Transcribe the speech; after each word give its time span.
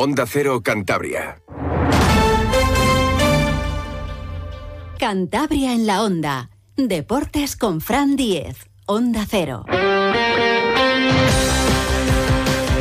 Onda 0.00 0.26
Cero 0.28 0.62
Cantabria. 0.62 1.42
Cantabria 4.96 5.74
en 5.74 5.88
la 5.88 6.04
Onda. 6.04 6.50
Deportes 6.76 7.56
con 7.56 7.80
Fran 7.80 8.14
Diez. 8.14 8.68
Onda 8.86 9.26
Cero. 9.28 9.64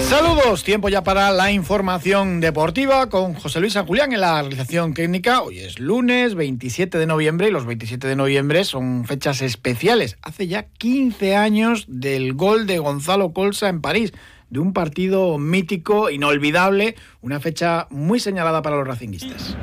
Saludos, 0.07 0.63
tiempo 0.63 0.89
ya 0.89 1.03
para 1.03 1.31
la 1.31 1.51
información 1.51 2.39
deportiva 2.39 3.09
con 3.09 3.33
José 3.33 3.61
Luis 3.61 3.73
San 3.73 3.87
Julián 3.87 4.13
en 4.13 4.21
la 4.21 4.39
realización 4.43 4.93
técnica. 4.93 5.41
Hoy 5.41 5.57
es 5.57 5.79
lunes 5.79 6.35
27 6.35 6.99
de 6.99 7.07
noviembre 7.07 7.47
y 7.47 7.51
los 7.51 7.65
27 7.65 8.07
de 8.07 8.15
noviembre 8.15 8.63
son 8.63 9.05
fechas 9.05 9.41
especiales. 9.41 10.19
Hace 10.21 10.47
ya 10.47 10.67
15 10.67 11.35
años 11.35 11.85
del 11.87 12.35
gol 12.35 12.67
de 12.67 12.77
Gonzalo 12.77 13.33
Colsa 13.33 13.69
en 13.69 13.81
París 13.81 14.13
de 14.49 14.59
un 14.59 14.73
partido 14.73 15.37
mítico, 15.37 16.09
inolvidable, 16.09 16.95
una 17.21 17.39
fecha 17.39 17.87
muy 17.89 18.19
señalada 18.19 18.61
para 18.61 18.77
los 18.77 18.87
racinguistas. 18.87 19.57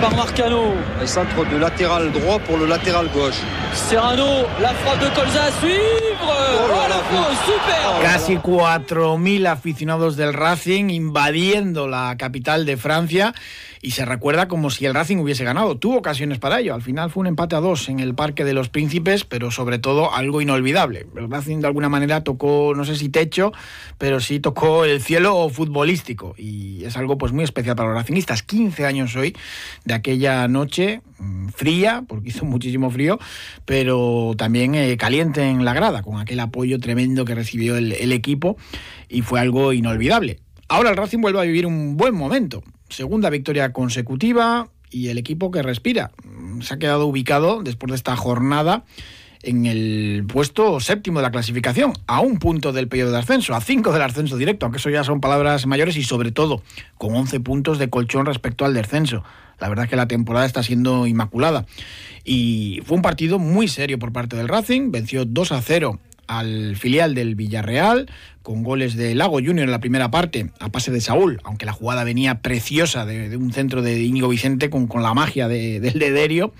Par 0.00 0.16
Marcano. 0.16 0.72
El 1.00 1.08
centre 1.08 1.44
de 1.44 1.58
latéral 1.58 2.10
droit 2.12 2.40
pour 2.40 2.58
le 2.58 2.66
latéral 2.66 3.08
gauche. 3.14 3.36
Serrano, 3.74 4.46
la 4.60 4.72
frappe 4.72 5.04
de 5.04 5.10
Colza 5.12 5.44
a 5.44 5.50
Casi 8.02 8.36
4.000 8.36 9.46
aficionados 9.46 10.16
del 10.16 10.32
Racing 10.32 10.90
invadiendo 10.90 11.88
la 11.88 12.16
capital 12.16 12.64
de 12.64 12.76
Francia 12.76 13.34
y 13.82 13.92
se 13.92 14.04
recuerda 14.04 14.48
como 14.48 14.70
si 14.70 14.86
el 14.86 14.94
Racing 14.94 15.18
hubiese 15.18 15.44
ganado. 15.44 15.76
Tuvo 15.78 15.98
ocasiones 15.98 16.38
para 16.38 16.60
ello. 16.60 16.74
Al 16.74 16.82
final 16.82 17.10
fue 17.10 17.22
un 17.22 17.26
empate 17.28 17.56
a 17.56 17.60
dos 17.60 17.88
en 17.88 18.00
el 18.00 18.14
Parque 18.14 18.44
de 18.44 18.52
los 18.52 18.68
Príncipes, 18.68 19.24
pero 19.24 19.50
sobre 19.50 19.78
todo 19.78 20.14
algo 20.14 20.40
inolvidable. 20.40 21.06
El 21.16 21.30
Racing 21.30 21.58
de 21.58 21.66
alguna 21.66 21.88
manera 21.88 22.22
tocó, 22.22 22.74
no 22.76 22.84
sé 22.84 22.96
si 22.96 23.08
techo, 23.08 23.52
pero 23.98 24.20
sí 24.20 24.40
tocó 24.40 24.84
el 24.84 25.02
cielo 25.02 25.48
futbolístico 25.48 26.34
y 26.36 26.84
es 26.84 26.96
algo 26.96 27.18
pues 27.18 27.32
muy 27.32 27.44
especial 27.44 27.76
para 27.76 27.90
los 27.90 27.98
racingistas. 27.98 28.42
15 28.42 28.86
años 28.86 29.16
hoy 29.16 29.36
de 29.84 29.94
aquella 29.94 30.46
noche 30.48 31.00
fría, 31.54 32.04
porque 32.06 32.30
hizo 32.30 32.44
muchísimo 32.44 32.90
frío, 32.90 33.18
pero 33.64 34.32
también 34.36 34.74
eh, 34.74 34.96
caliente 34.96 35.42
en 35.42 35.64
la 35.64 35.74
grada, 35.74 36.02
con 36.02 36.18
aquel 36.18 36.40
apoyo 36.40 36.78
tremendo 36.78 37.24
que 37.24 37.34
recibió 37.34 37.76
el, 37.76 37.92
el 37.92 38.12
equipo 38.12 38.56
y 39.08 39.22
fue 39.22 39.40
algo 39.40 39.72
inolvidable. 39.72 40.38
Ahora 40.68 40.90
el 40.90 40.96
Racing 40.96 41.20
vuelve 41.20 41.40
a 41.40 41.44
vivir 41.44 41.66
un 41.66 41.96
buen 41.96 42.14
momento. 42.14 42.62
Segunda 42.88 43.28
victoria 43.30 43.72
consecutiva 43.72 44.68
y 44.90 45.08
el 45.08 45.18
equipo 45.18 45.50
que 45.50 45.62
respira. 45.62 46.12
Mm, 46.24 46.60
Se 46.62 46.74
ha 46.74 46.78
quedado 46.78 47.06
ubicado 47.06 47.62
después 47.62 47.90
de 47.90 47.96
esta 47.96 48.16
jornada 48.16 48.84
en 49.42 49.66
el 49.66 50.24
puesto 50.28 50.80
séptimo 50.80 51.18
de 51.18 51.22
la 51.22 51.30
clasificación, 51.30 51.94
a 52.06 52.20
un 52.20 52.38
punto 52.38 52.72
del 52.72 52.88
periodo 52.88 53.12
de 53.12 53.18
ascenso, 53.18 53.54
a 53.54 53.60
cinco 53.60 53.92
del 53.92 54.02
ascenso 54.02 54.36
directo, 54.36 54.66
aunque 54.66 54.78
eso 54.78 54.90
ya 54.90 55.02
son 55.02 55.20
palabras 55.20 55.66
mayores 55.66 55.96
y 55.96 56.02
sobre 56.02 56.30
todo 56.30 56.62
con 56.98 57.14
11 57.14 57.40
puntos 57.40 57.78
de 57.78 57.88
colchón 57.88 58.26
respecto 58.26 58.64
al 58.64 58.74
descenso. 58.74 59.24
La 59.60 59.68
verdad 59.68 59.84
es 59.84 59.90
que 59.90 59.96
la 59.96 60.08
temporada 60.08 60.46
está 60.46 60.62
siendo 60.62 61.06
inmaculada. 61.06 61.66
Y 62.24 62.80
fue 62.84 62.96
un 62.96 63.02
partido 63.02 63.38
muy 63.38 63.68
serio 63.68 63.98
por 63.98 64.12
parte 64.12 64.36
del 64.36 64.48
Racing, 64.48 64.90
venció 64.90 65.24
2 65.24 65.52
a 65.52 65.62
0 65.62 66.00
al 66.26 66.76
filial 66.76 67.14
del 67.14 67.34
Villarreal, 67.34 68.08
con 68.42 68.62
goles 68.62 68.94
de 68.94 69.14
Lago 69.16 69.38
Junior 69.38 69.60
en 69.64 69.70
la 69.72 69.80
primera 69.80 70.10
parte, 70.12 70.50
a 70.60 70.68
pase 70.70 70.92
de 70.92 71.00
Saúl, 71.00 71.40
aunque 71.44 71.66
la 71.66 71.72
jugada 71.72 72.04
venía 72.04 72.40
preciosa 72.40 73.04
de, 73.04 73.36
un 73.36 73.52
centro 73.52 73.82
de 73.82 74.00
Íñigo 74.00 74.28
Vicente 74.28 74.70
con, 74.70 74.86
con 74.86 75.02
la 75.02 75.12
magia 75.12 75.48
de- 75.48 75.80
del 75.80 75.98
Dederio, 75.98 76.54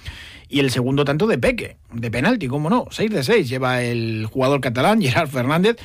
y 0.49 0.59
el 0.59 0.73
segundo 0.73 1.05
tanto 1.05 1.29
de 1.29 1.39
Peque, 1.39 1.77
de 1.93 2.11
penalti, 2.11 2.49
cómo 2.49 2.69
no, 2.69 2.87
6 2.91 3.11
de 3.13 3.23
6 3.23 3.49
lleva 3.49 3.83
el 3.83 4.27
jugador 4.27 4.61
catalán, 4.61 5.01
Gerard 5.03 5.29
Fernández, 5.29 5.77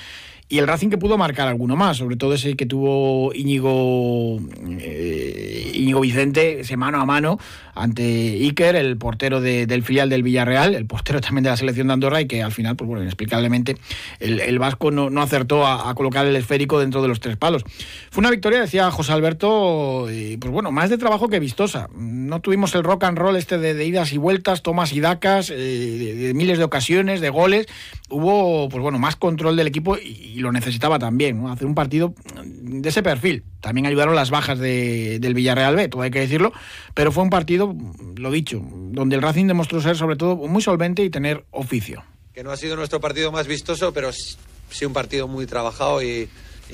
y 0.47 0.59
el 0.59 0.67
Racing 0.67 0.89
que 0.89 0.97
pudo 0.97 1.17
marcar 1.17 1.47
alguno 1.47 1.75
más, 1.75 1.97
sobre 1.97 2.15
todo 2.17 2.33
ese 2.35 2.55
que 2.55 2.65
tuvo 2.65 3.33
Íñigo, 3.33 4.39
eh, 4.79 5.71
Íñigo 5.73 6.01
Vicente, 6.01 6.59
ese 6.59 6.77
mano 6.77 6.99
a 7.01 7.05
mano 7.05 7.39
ante 7.73 8.03
Iker, 8.03 8.75
el 8.75 8.95
portero 8.97 9.41
de- 9.41 9.65
del 9.67 9.83
filial 9.83 10.09
del 10.09 10.23
Villarreal, 10.23 10.75
el 10.75 10.85
portero 10.85 11.19
también 11.19 11.43
de 11.43 11.49
la 11.49 11.57
selección 11.57 11.87
de 11.87 11.93
Andorra, 11.93 12.21
y 12.21 12.25
que 12.27 12.41
al 12.41 12.51
final, 12.53 12.75
pues 12.77 12.87
bueno, 12.87 13.01
inexplicablemente, 13.01 13.75
el, 14.19 14.39
el 14.39 14.59
vasco 14.59 14.91
no, 14.91 15.09
no 15.09 15.21
acertó 15.21 15.65
a, 15.67 15.93
colocar 15.95 16.25
el 16.25 16.35
esférico 16.35 16.79
dentro 16.79 17.01
de 17.01 17.07
los 17.09 17.19
tres 17.19 17.35
palos. 17.37 17.63
Fue 18.11 18.21
una 18.21 18.31
victoria, 18.31 18.61
decía 18.61 18.89
José 18.91 19.11
Alberto, 19.13 20.07
pues 20.07 20.51
bueno, 20.53 20.71
más 20.71 20.89
de 20.89 20.97
trabajo 20.97 21.27
que 21.27 21.39
vistosa. 21.39 21.89
No 21.97 22.39
tuvimos 22.39 22.73
el 22.75 22.83
rock 22.83 23.03
and 23.05 23.17
roll 23.17 23.35
este 23.35 23.57
de, 23.57 23.85
idas 23.85 24.13
y 24.13 24.17
vueltas, 24.17 24.61
tomas 24.61 24.93
y 24.93 24.99
dacas, 25.01 25.49
eh, 25.49 25.55
de, 25.55 26.15
de 26.15 26.33
miles 26.33 26.57
de 26.57 26.63
ocasiones, 26.63 27.19
de 27.19 27.29
goles. 27.29 27.65
Hubo, 28.09 28.69
pues 28.69 28.81
bueno, 28.81 28.99
más 28.99 29.15
control 29.15 29.55
del 29.57 29.67
equipo 29.67 29.97
y, 29.97 30.34
y 30.35 30.39
lo 30.39 30.51
necesitaba 30.51 30.99
también, 30.99 31.41
¿no? 31.41 31.51
Hacer 31.51 31.65
un 31.65 31.75
partido 31.75 32.13
de 32.43 32.89
ese 32.89 33.01
perfil. 33.01 33.43
También 33.61 33.85
ayudaron 33.85 34.15
las 34.15 34.29
bajas 34.31 34.59
de- 34.59 35.19
del 35.19 35.33
Villarreal 35.33 35.75
B, 35.75 35.87
todo 35.87 36.01
hay 36.01 36.11
que 36.11 36.19
decirlo, 36.19 36.51
pero 36.93 37.11
fue 37.11 37.23
un 37.23 37.29
partido, 37.29 37.75
lo 38.17 38.31
dicho, 38.31 38.61
donde 38.91 39.15
el 39.15 39.21
Racing 39.21 39.45
demostró 39.47 39.81
ser 39.81 39.95
sobre 39.95 40.15
todo 40.17 40.35
muy 40.35 40.61
solvente 40.61 41.03
y 41.03 41.09
tener 41.09 41.45
oficio. 41.51 42.03
Que 42.33 42.43
no 42.43 42.51
ha 42.51 42.57
sido 42.57 42.75
nuestro 42.75 42.99
partido 42.99 43.31
más 43.31 43.47
vistoso, 43.47 43.93
pero 43.93 44.11
sí 44.11 44.85
un 44.85 44.93
partido 44.93 45.27
muy 45.27 45.45
trabajado 45.45 46.03
y, 46.03 46.27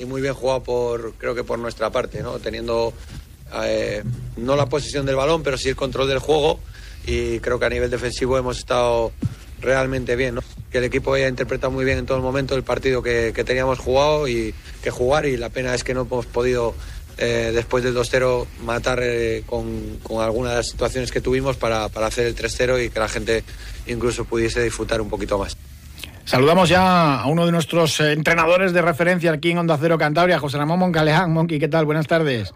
muy 0.06 0.20
bien 0.20 0.34
jugado 0.34 0.62
por, 0.64 1.14
creo 1.18 1.34
que 1.34 1.44
por 1.44 1.58
nuestra 1.58 1.90
parte, 1.90 2.22
¿no? 2.22 2.38
Teniendo 2.40 2.92
eh, 3.64 4.02
no 4.38 4.56
la 4.56 4.66
posesión 4.66 5.06
del 5.06 5.14
balón, 5.16 5.42
pero 5.42 5.56
sí 5.56 5.68
el 5.68 5.76
control 5.76 6.08
del 6.08 6.18
juego 6.18 6.58
y 7.06 7.38
creo 7.40 7.58
que 7.58 7.66
a 7.66 7.68
nivel 7.68 7.90
defensivo 7.90 8.38
hemos 8.38 8.58
estado 8.58 9.12
realmente 9.60 10.16
bien. 10.16 10.38
Que 10.72 10.78
el 10.78 10.84
equipo 10.84 11.14
haya 11.14 11.28
interpretado 11.28 11.70
muy 11.70 11.84
bien 11.84 11.98
en 11.98 12.06
todo 12.06 12.16
el 12.16 12.22
momento 12.22 12.56
el 12.56 12.62
partido 12.62 13.02
que, 13.02 13.32
que 13.34 13.44
teníamos 13.44 13.78
jugado 13.78 14.26
y 14.26 14.54
que 14.82 14.90
jugar 14.90 15.26
y 15.26 15.36
la 15.36 15.50
pena 15.50 15.74
es 15.74 15.84
que 15.84 15.92
no 15.94 16.02
hemos 16.02 16.26
podido 16.26 16.74
eh, 17.18 17.52
después 17.54 17.84
del 17.84 17.94
2-0 17.94 18.46
matar 18.64 19.00
eh, 19.02 19.42
con, 19.46 19.98
con 20.02 20.22
algunas 20.22 20.52
de 20.52 20.56
las 20.56 20.68
situaciones 20.68 21.12
que 21.12 21.20
tuvimos 21.20 21.56
para, 21.56 21.88
para 21.90 22.06
hacer 22.06 22.26
el 22.26 22.34
3-0 22.34 22.86
y 22.86 22.90
que 22.90 22.98
la 22.98 23.08
gente 23.08 23.44
incluso 23.86 24.24
pudiese 24.24 24.62
disfrutar 24.62 25.00
un 25.00 25.10
poquito 25.10 25.38
más. 25.38 25.56
Saludamos 26.24 26.68
ya 26.68 27.20
a 27.20 27.26
uno 27.26 27.44
de 27.44 27.52
nuestros 27.52 28.00
entrenadores 28.00 28.72
de 28.72 28.80
referencia 28.80 29.32
aquí 29.32 29.50
en 29.50 29.58
Onda 29.58 29.76
Cero 29.78 29.98
Cantabria, 29.98 30.38
José 30.38 30.56
Ramón 30.56 30.78
Moncaleán. 30.78 31.32
Monqui, 31.32 31.58
¿qué 31.58 31.68
tal? 31.68 31.84
Buenas 31.84 32.06
tardes. 32.06 32.52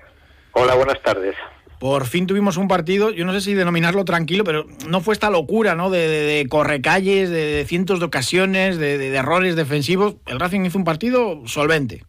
Hola, 0.52 0.74
buenas 0.74 1.02
tardes. 1.02 1.34
Por 1.78 2.06
fin 2.06 2.26
tuvimos 2.26 2.56
un 2.56 2.68
partido, 2.68 3.10
yo 3.10 3.26
no 3.26 3.32
sé 3.32 3.42
si 3.42 3.54
denominarlo 3.54 4.04
tranquilo, 4.06 4.44
pero 4.44 4.64
no 4.88 5.00
fue 5.00 5.12
esta 5.12 5.28
locura, 5.28 5.74
¿no? 5.74 5.90
De, 5.90 6.46
correcalles, 6.48 7.28
de, 7.28 7.64
cientos 7.66 8.00
de 8.00 8.06
ocasiones, 8.06 8.78
de, 8.78 9.14
errores 9.14 9.56
defensivos. 9.56 10.16
El 10.26 10.40
Racing 10.40 10.64
hizo 10.64 10.78
un 10.78 10.84
partido 10.84 11.46
solvente. 11.46 12.04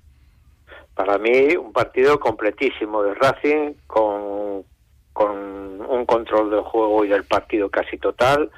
Para 0.96 1.18
mí, 1.18 1.56
un 1.58 1.74
partido 1.74 2.20
completísimo 2.20 3.04
de 3.04 3.14
Racing, 3.16 3.74
con, 3.88 4.64
con 5.12 5.82
un 5.82 6.06
control 6.06 6.50
del 6.50 6.62
juego 6.62 7.04
y 7.04 7.10
del 7.10 7.26
partido 7.26 7.70
casi 7.70 7.98
total, 7.98 8.50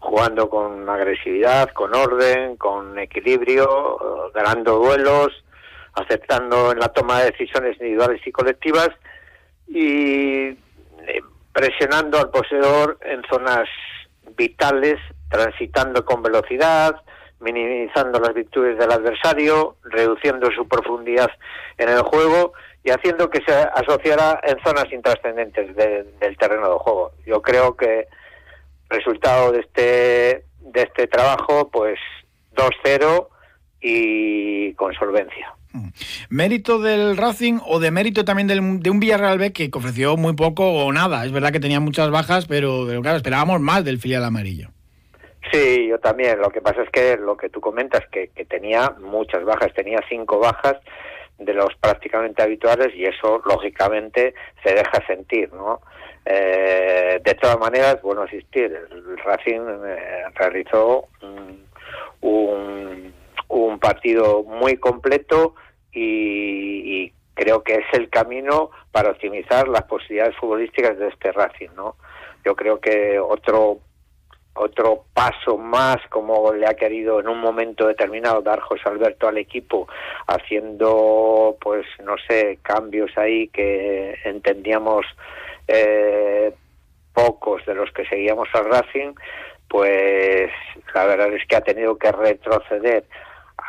jugando 0.00 0.50
con 0.50 0.88
agresividad, 0.88 1.70
con 1.70 1.94
orden, 1.94 2.56
con 2.56 2.98
equilibrio, 2.98 4.32
ganando 4.34 4.78
duelos, 4.78 5.44
aceptando 5.94 6.72
en 6.72 6.80
la 6.80 6.88
toma 6.88 7.20
de 7.20 7.30
decisiones 7.30 7.76
individuales 7.78 8.20
y 8.26 8.32
colectivas 8.32 8.90
y 9.74 10.48
eh, 11.06 11.22
presionando 11.52 12.18
al 12.18 12.30
poseedor 12.30 12.98
en 13.02 13.22
zonas 13.30 13.68
vitales, 14.36 14.96
transitando 15.30 16.04
con 16.04 16.22
velocidad, 16.22 16.96
minimizando 17.40 18.20
las 18.20 18.34
virtudes 18.34 18.78
del 18.78 18.92
adversario, 18.92 19.76
reduciendo 19.84 20.50
su 20.52 20.68
profundidad 20.68 21.30
en 21.78 21.88
el 21.88 22.02
juego 22.02 22.52
y 22.84 22.90
haciendo 22.90 23.30
que 23.30 23.40
se 23.46 23.52
asociara 23.54 24.40
en 24.44 24.56
zonas 24.64 24.86
intrascendentes 24.92 25.74
de- 25.76 26.04
del 26.20 26.36
terreno 26.36 26.68
de 26.72 26.78
juego. 26.78 27.12
Yo 27.26 27.40
creo 27.42 27.76
que 27.76 28.06
resultado 28.88 29.52
de 29.52 29.60
este 29.60 30.44
de 30.60 30.82
este 30.82 31.06
trabajo, 31.08 31.68
pues 31.70 31.98
2-0 32.54 33.28
y 33.80 34.72
con 34.74 34.94
solvencia. 34.94 35.54
¿Mérito 36.28 36.78
del 36.78 37.16
Racing 37.16 37.58
o 37.66 37.80
de 37.80 37.90
mérito 37.90 38.24
también 38.24 38.48
del- 38.48 38.80
de 38.80 38.90
un 38.90 39.00
Villarreal 39.00 39.38
B 39.38 39.52
que 39.52 39.70
ofreció 39.72 40.16
muy 40.16 40.34
poco 40.34 40.70
o 40.84 40.92
nada? 40.92 41.24
Es 41.24 41.32
verdad 41.32 41.52
que 41.52 41.60
tenía 41.60 41.80
muchas 41.80 42.10
bajas, 42.10 42.46
pero, 42.46 42.84
pero 42.86 43.02
claro, 43.02 43.16
esperábamos 43.16 43.60
más 43.60 43.84
del 43.84 43.98
filial 43.98 44.24
amarillo. 44.24 44.68
Sí, 45.50 45.88
yo 45.88 45.98
también. 45.98 46.40
Lo 46.40 46.50
que 46.50 46.60
pasa 46.60 46.82
es 46.82 46.90
que 46.90 47.16
lo 47.16 47.36
que 47.36 47.48
tú 47.48 47.60
comentas, 47.60 48.02
que, 48.10 48.28
tenía 48.48 48.90
muchas 49.00 49.44
bajas, 49.44 49.72
tenía 49.74 49.98
cinco 50.08 50.38
bajas 50.38 50.76
de 51.38 51.52
los 51.54 51.74
prácticamente 51.80 52.42
habituales 52.42 52.94
y 52.94 53.04
eso, 53.04 53.42
lógicamente, 53.44 54.34
se 54.62 54.74
deja 54.74 55.04
sentir, 55.06 55.52
¿no? 55.52 55.80
Eh, 56.24 57.20
de 57.24 57.34
todas 57.34 57.58
maneras, 57.58 58.00
bueno, 58.02 58.22
asistir. 58.22 58.72
El 58.90 59.18
Racing 59.18 59.60
eh, 59.84 60.24
realizó 60.36 61.08
mm, 61.20 62.24
un, 62.26 63.12
un 63.52 63.78
partido 63.78 64.42
muy 64.42 64.76
completo 64.78 65.54
y, 65.92 67.12
creo 67.34 67.62
que 67.62 67.74
es 67.74 67.86
el 67.94 68.10
camino 68.10 68.70
para 68.92 69.10
optimizar 69.10 69.66
las 69.66 69.84
posibilidades 69.84 70.36
futbolísticas 70.36 70.98
de 70.98 71.08
este 71.08 71.32
Racing, 71.32 71.70
¿no? 71.74 71.96
Yo 72.44 72.54
creo 72.54 72.78
que 72.78 73.18
otro 73.18 73.78
otro 74.54 75.06
paso 75.14 75.56
más 75.56 75.96
como 76.10 76.52
le 76.52 76.66
ha 76.66 76.74
querido 76.74 77.20
en 77.20 77.28
un 77.28 77.40
momento 77.40 77.86
determinado 77.88 78.42
dar 78.42 78.60
José 78.60 78.82
Alberto 78.84 79.26
al 79.26 79.38
equipo 79.38 79.88
haciendo 80.26 81.56
pues 81.58 81.86
no 82.04 82.16
sé 82.28 82.58
cambios 82.62 83.10
ahí 83.16 83.48
que 83.48 84.14
entendíamos 84.24 85.06
eh, 85.68 86.52
pocos 87.14 87.64
de 87.64 87.74
los 87.74 87.90
que 87.92 88.04
seguíamos 88.04 88.46
al 88.52 88.66
Racing 88.66 89.14
pues 89.68 90.50
la 90.94 91.06
verdad 91.06 91.32
es 91.32 91.46
que 91.46 91.56
ha 91.56 91.62
tenido 91.62 91.96
que 91.96 92.12
retroceder 92.12 93.04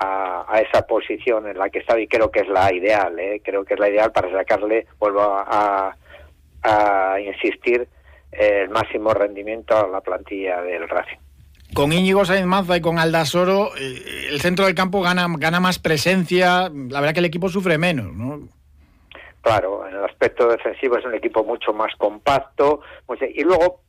a, 0.04 0.46
a, 0.48 0.60
esa 0.60 0.86
posición 0.86 1.48
en 1.48 1.58
la 1.58 1.70
que 1.70 1.80
estaba 1.80 2.00
y 2.00 2.08
creo 2.08 2.30
que 2.32 2.42
es 2.42 2.48
la 2.48 2.74
ideal, 2.74 3.18
¿eh? 3.20 3.42
creo 3.44 3.64
que 3.64 3.74
es 3.76 3.80
la 3.80 3.90
ideal 3.90 4.12
para 4.12 4.32
sacarle, 4.32 4.88
vuelvo 5.00 5.22
a, 5.22 5.96
a, 6.64 7.14
a 7.14 7.20
insistir, 7.20 7.88
el 8.32 8.70
máximo 8.70 9.14
rendimiento 9.14 9.78
a 9.78 9.88
la 9.88 10.02
plantilla 10.02 10.62
del 10.62 10.90
Racing. 10.90 11.18
Con 11.74 11.92
Íñigo 11.92 12.26
Sainz 12.26 12.46
Maza 12.46 12.78
y 12.78 12.82
con 12.82 13.00
Aldasoro, 13.00 13.76
eh, 13.78 14.28
el 14.30 14.42
centro 14.42 14.66
del 14.66 14.76
campo 14.76 15.02
gana, 15.02 15.28
gana 15.38 15.60
más 15.60 15.80
presencia, 15.80 16.70
la 16.70 17.00
verdad 17.00 17.14
que 17.14 17.20
el 17.20 17.26
equipo 17.26 17.50
sufre 17.50 17.78
menos, 17.78 18.14
¿no? 18.14 18.48
Claro, 19.42 19.88
en 19.88 19.96
el 19.96 20.04
aspecto 20.06 20.48
defensivo 20.48 20.98
es 20.98 21.06
un 21.06 21.16
equipo 21.16 21.44
mucho 21.44 21.74
más 21.74 21.94
compacto, 21.98 22.82
y 23.36 23.44
luego 23.44 23.82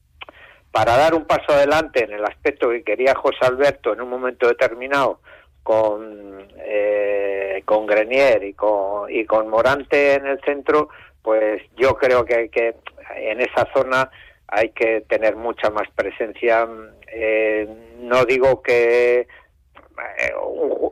para 0.73 0.97
dar 0.97 1.15
un 1.15 1.25
paso 1.25 1.53
adelante 1.53 2.05
en 2.05 2.13
el 2.13 2.25
aspecto 2.25 2.69
que 2.69 2.83
quería 2.83 3.15
José 3.15 3.39
Alberto 3.43 3.93
en 3.93 4.01
un 4.01 4.11
momento 4.11 4.49
determinado 4.49 5.21
con, 5.65 6.47
eh, 6.59 7.63
con 7.65 7.87
Grenier 7.87 8.45
y 8.45 8.53
con, 8.53 9.11
y 9.11 9.25
con 9.25 9.49
Morante 9.49 10.15
en 10.15 10.27
el 10.27 10.41
centro, 10.43 10.91
pues 11.23 11.63
yo 11.77 11.97
creo 11.97 12.25
que, 12.25 12.49
que 12.51 12.77
en 13.17 13.41
esa 13.41 13.67
zona 13.75 14.11
hay 14.47 14.69
que 14.69 15.01
tener 15.09 15.35
mucha 15.35 15.71
más 15.71 15.89
presencia. 15.97 16.69
Eh, 17.09 17.67
no 17.99 18.25
digo 18.25 18.63
que 18.63 19.21
eh, 19.21 20.33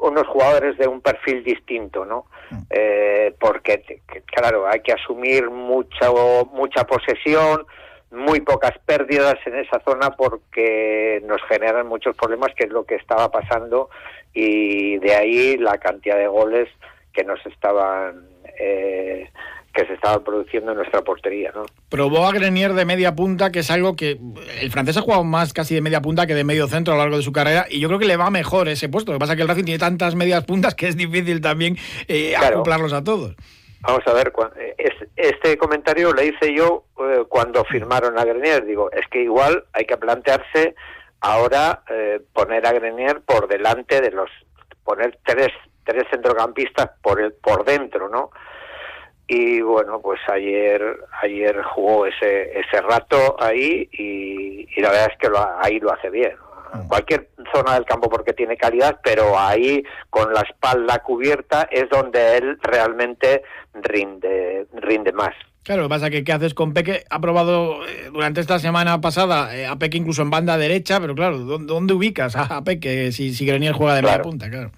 unos 0.01 0.27
jugadores 0.29 0.77
de 0.79 0.87
un 0.87 1.01
perfil 1.01 1.45
distinto, 1.45 2.05
¿no? 2.05 2.27
Mm. 2.51 2.63
Eh, 2.71 3.35
porque, 3.39 3.83
claro, 4.27 4.67
hay 4.67 4.81
que 4.81 4.93
asumir 4.93 5.51
mucho, 5.51 6.49
mucha 6.53 6.85
posesión, 6.85 7.67
muy 8.13 8.41
pocas 8.41 8.73
pérdidas 8.85 9.37
en 9.47 9.57
esa 9.57 9.81
zona 9.81 10.11
porque 10.11 11.23
nos 11.27 11.43
generan 11.49 11.87
muchos 11.87 12.17
problemas, 12.17 12.55
que 12.55 12.65
es 12.65 12.71
lo 12.71 12.85
que 12.85 12.97
estaba 12.97 13.31
pasando, 13.31 13.91
y 14.33 14.99
de 14.99 15.15
ahí 15.15 15.57
la 15.57 15.79
cantidad 15.79 16.17
de 16.17 16.27
goles 16.27 16.69
que 17.13 17.25
nos 17.25 17.45
estaban 17.47 18.27
eh, 18.59 19.31
que 19.75 19.87
se 19.87 19.95
estaba 19.95 20.23
produciendo 20.23 20.73
en 20.73 20.79
nuestra 20.79 21.03
portería. 21.03 21.51
¿no? 21.55 21.65
Probó 21.89 22.27
a 22.27 22.33
Grenier 22.33 22.75
de 22.75 22.85
media 22.85 23.15
punta, 23.15 23.51
que 23.51 23.61
es 23.61 23.71
algo 23.71 23.97
que 23.97 24.19
el 24.61 24.71
francés 24.71 24.99
ha 24.99 25.01
jugado 25.01 25.25
más 25.25 25.53
casi 25.53 25.75
de 25.75 25.81
media 25.81 26.03
punta 26.03 26.27
que 26.27 26.35
de 26.35 26.45
medio 26.45 26.69
centro 26.69 26.93
a 26.93 26.97
lo 26.97 27.03
largo 27.03 27.17
de 27.17 27.23
su 27.23 27.33
carrera, 27.33 27.67
y 27.71 27.81
yo 27.81 27.89
creo 27.89 27.99
que 27.99 28.07
le 28.07 28.17
va 28.17 28.31
mejor 28.31 28.69
ese 28.69 28.89
puesto. 28.89 29.13
Lo 29.13 29.17
que 29.17 29.21
pasa 29.21 29.33
es 29.33 29.37
que 29.37 29.43
el 29.43 29.49
Racing 29.49 29.65
tiene 29.65 29.79
tantas 29.79 30.15
medias 30.17 30.45
puntas 30.45 30.75
que 30.75 30.89
es 30.89 30.97
difícil 30.97 31.41
también 31.41 31.79
eh, 32.09 32.37
acoplarlos 32.37 32.93
a 32.93 33.03
todos. 33.03 33.35
Vamos 33.83 34.07
a 34.07 34.13
ver, 34.13 34.33
este 35.17 35.59
comentario 35.59 36.13
lo 36.13 36.23
hice 36.23 36.55
yo 36.55 36.85
eh, 37.01 37.25
cuando 37.29 37.65
firmaron 37.65 38.19
a 38.19 38.25
Grenier. 38.25 38.65
Digo, 38.65 38.91
es 38.93 39.07
que 39.09 39.23
igual 39.23 39.65
hay 39.73 39.85
que 39.85 39.97
plantearse 39.97 40.77
ahora 41.21 41.83
eh, 41.91 42.21
poner 42.33 42.65
a 42.65 42.73
Grenier 42.73 43.23
por 43.23 43.49
delante 43.49 44.01
de 44.01 44.13
los, 44.13 44.31
poner 44.85 45.19
tres, 45.25 45.49
tres 45.85 46.05
centrocampistas 46.11 46.91
por, 47.03 47.21
el, 47.21 47.33
por 47.33 47.65
dentro, 47.65 48.09
¿no? 48.09 48.31
y 49.29 49.61
bueno 49.63 50.01
pues 50.03 50.21
ayer 50.29 50.83
ayer 51.23 51.63
jugó 51.63 52.07
ese 52.07 52.59
ese 52.59 52.81
rato 52.83 53.37
ahí 53.39 53.89
y, 53.93 54.67
y 54.77 54.81
la 54.83 54.91
verdad 54.91 55.09
es 55.13 55.19
que 55.19 55.29
lo, 55.29 55.39
ahí 55.61 55.79
lo 55.79 55.93
hace 55.93 56.11
bien 56.11 56.33
en 56.33 56.37
mm. 56.37 56.52
Cualquier 56.89 57.31
zona 57.53 57.75
del 57.75 57.85
campo 57.85 58.09
porque 58.09 58.33
tiene 58.33 58.57
calidad 58.57 59.01
pero 59.03 59.39
ahí 59.39 59.85
con 60.11 60.33
la 60.33 60.41
espalda 60.41 61.01
cubierta 61.01 61.69
es 61.71 61.89
donde 61.91 62.39
él 62.39 62.59
realmente 62.63 63.43
rinde 63.75 64.67
rinde 64.75 65.13
más 65.13 65.35
Claro, 65.65 65.83
lo 65.83 65.89
que 65.89 65.95
pasa 65.95 66.07
es 66.07 66.13
que 66.13 66.25
¿qué 66.25 66.33
haces 66.33 66.55
con 66.55 66.75
Peque? 66.75 67.05
Ha 67.09 67.21
probado 67.21 67.87
eh, 67.87 68.11
durante 68.13 68.41
esta 68.41 68.59
semana 68.59 69.01
pasada 69.01 69.57
eh, 69.57 69.65
a 69.65 69.77
Peque 69.77 69.97
incluso 69.97 70.23
en 70.23 70.31
banda 70.31 70.59
derecha, 70.59 71.01
pero 71.01 71.15
claro, 71.15 71.39
¿dónde, 71.39 71.95
ubicas 71.95 72.35
a 72.35 72.65
Peque 72.65 73.13
si, 73.13 73.33
si 73.33 73.47
Grenier 73.47 73.73
juega 73.73 73.95
de 73.95 74.03
media 74.03 74.23
punta? 74.23 74.51
Claro, 74.51 74.73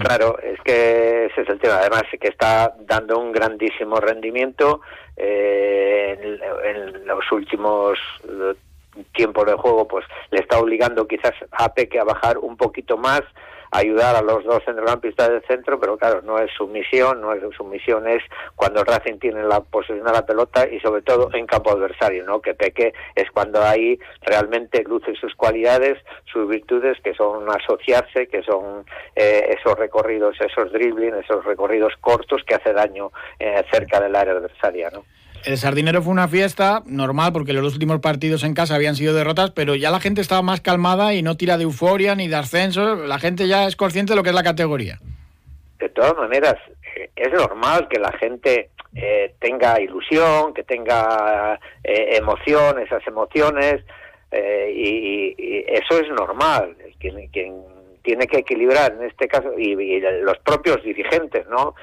claro, 0.00 0.38
es 0.38 0.58
que 0.64 1.26
ese 1.26 1.42
es 1.42 1.48
el 1.50 1.58
tema. 1.58 1.76
Además, 1.76 2.04
que 2.18 2.28
está 2.28 2.74
dando 2.86 3.18
un 3.18 3.32
grandísimo 3.32 3.96
rendimiento 3.96 4.80
eh, 5.16 6.38
en, 6.64 7.06
los 7.06 7.30
últimos 7.30 7.98
tiempos 9.12 9.46
de 9.46 9.54
juego, 9.54 9.86
pues 9.86 10.04
le 10.30 10.40
está 10.40 10.58
obligando 10.58 11.06
quizás 11.06 11.32
a 11.52 11.72
Peque 11.72 11.98
a 11.98 12.04
bajar 12.04 12.38
un 12.38 12.56
poquito 12.56 12.96
más 12.96 13.22
ayudar 13.72 14.14
a 14.14 14.22
los 14.22 14.44
dos 14.44 14.62
centrocampistas 14.64 15.30
del 15.30 15.42
centro, 15.46 15.80
pero 15.80 15.96
claro, 15.96 16.20
no 16.22 16.38
es 16.38 16.50
su 16.52 16.66
misión, 16.68 17.22
no 17.22 17.32
es 17.32 17.42
su 17.56 17.64
misión 17.64 18.06
es 18.06 18.22
cuando 18.54 18.84
Racing 18.84 19.18
tiene 19.18 19.42
la 19.44 19.60
posesión 19.60 20.04
de 20.04 20.12
la 20.12 20.26
pelota 20.26 20.68
y 20.68 20.78
sobre 20.80 21.00
todo 21.00 21.30
en 21.32 21.46
campo 21.46 21.72
adversario, 21.72 22.24
¿no? 22.24 22.42
Que 22.42 22.54
Peque 22.54 22.92
es 23.14 23.30
cuando 23.30 23.62
ahí 23.62 23.98
realmente 24.20 24.84
luce 24.84 25.14
sus 25.14 25.34
cualidades, 25.34 25.98
sus 26.30 26.46
virtudes, 26.48 26.98
que 27.02 27.14
son 27.14 27.48
asociarse, 27.48 28.28
que 28.28 28.42
son 28.42 28.84
eh, 29.16 29.56
esos 29.58 29.78
recorridos, 29.78 30.36
esos 30.38 30.70
dribbling, 30.70 31.14
esos 31.14 31.42
recorridos 31.42 31.94
cortos 32.02 32.42
que 32.44 32.54
hace 32.54 32.74
daño 32.74 33.10
eh, 33.38 33.64
cerca 33.72 34.00
del 34.00 34.14
área 34.14 34.34
adversaria, 34.34 34.90
¿no? 34.90 35.04
El 35.44 35.58
Sardinero 35.58 36.02
fue 36.02 36.12
una 36.12 36.28
fiesta 36.28 36.82
normal 36.86 37.32
porque 37.32 37.52
los 37.52 37.72
últimos 37.72 38.00
partidos 38.00 38.44
en 38.44 38.54
casa 38.54 38.76
habían 38.76 38.94
sido 38.94 39.12
derrotas, 39.14 39.50
pero 39.50 39.74
ya 39.74 39.90
la 39.90 39.98
gente 39.98 40.20
estaba 40.20 40.42
más 40.42 40.60
calmada 40.60 41.14
y 41.14 41.22
no 41.22 41.36
tira 41.36 41.56
de 41.56 41.64
euforia 41.64 42.14
ni 42.14 42.28
de 42.28 42.36
ascenso. 42.36 42.94
La 42.94 43.18
gente 43.18 43.48
ya 43.48 43.66
es 43.66 43.74
consciente 43.74 44.12
de 44.12 44.16
lo 44.16 44.22
que 44.22 44.28
es 44.28 44.34
la 44.34 44.44
categoría. 44.44 44.98
De 45.78 45.88
todas 45.88 46.16
maneras, 46.16 46.56
eh, 46.96 47.10
es 47.16 47.32
normal 47.32 47.88
que 47.88 47.98
la 47.98 48.12
gente 48.12 48.70
eh, 48.94 49.34
tenga 49.40 49.80
ilusión, 49.80 50.54
que 50.54 50.62
tenga 50.62 51.58
eh, 51.82 52.16
emoción, 52.16 52.78
esas 52.78 53.04
emociones, 53.06 53.82
y, 54.74 55.34
eso 55.66 55.98
es 55.98 56.08
normal. 56.08 56.76
Quien 56.98 57.28
tiene 58.02 58.26
que 58.26 58.38
equilibrar 58.38 58.92
en 58.92 59.04
este 59.04 59.28
caso 59.28 59.52
y, 59.58 60.00
los 60.22 60.38
propios 60.38 60.82
dirigentes, 60.82 61.46
¿no? 61.48 61.74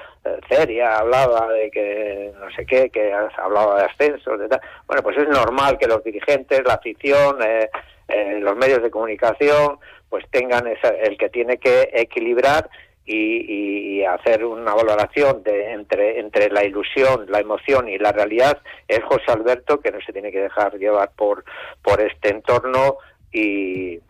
Feria 0.48 0.98
hablaba 0.98 1.48
de 1.48 1.70
que 1.70 2.32
no 2.38 2.50
sé 2.50 2.66
qué, 2.66 2.90
que 2.90 3.12
hablaba 3.12 3.80
de 3.80 3.86
ascensos, 3.86 4.38
de 4.38 4.48
tal. 4.48 4.60
Bueno, 4.86 5.02
pues 5.02 5.16
es 5.18 5.28
normal 5.28 5.78
que 5.78 5.86
los 5.86 6.04
dirigentes, 6.04 6.62
la 6.64 6.74
afición, 6.74 7.38
eh, 7.42 7.70
eh, 8.08 8.38
los 8.40 8.56
medios 8.56 8.82
de 8.82 8.90
comunicación, 8.90 9.78
pues 10.08 10.24
tengan 10.30 10.66
esa, 10.66 10.88
el 10.88 11.16
que 11.16 11.30
tiene 11.30 11.58
que 11.58 11.90
equilibrar 11.92 12.68
y, 13.06 14.00
y, 14.00 14.04
hacer 14.04 14.44
una 14.44 14.74
valoración 14.74 15.42
de, 15.42 15.72
entre, 15.72 16.20
entre 16.20 16.50
la 16.50 16.64
ilusión, 16.64 17.26
la 17.28 17.40
emoción 17.40 17.88
y 17.88 17.98
la 17.98 18.12
realidad 18.12 18.58
es 18.86 19.02
José 19.04 19.32
Alberto 19.32 19.80
que 19.80 19.90
no 19.90 20.00
se 20.00 20.12
tiene 20.12 20.30
que 20.30 20.40
dejar 20.40 20.76
llevar 20.78 21.10
por, 21.16 21.44
por 21.82 22.00
este 22.00 22.30
entorno 22.30 22.98
y 23.32 24.00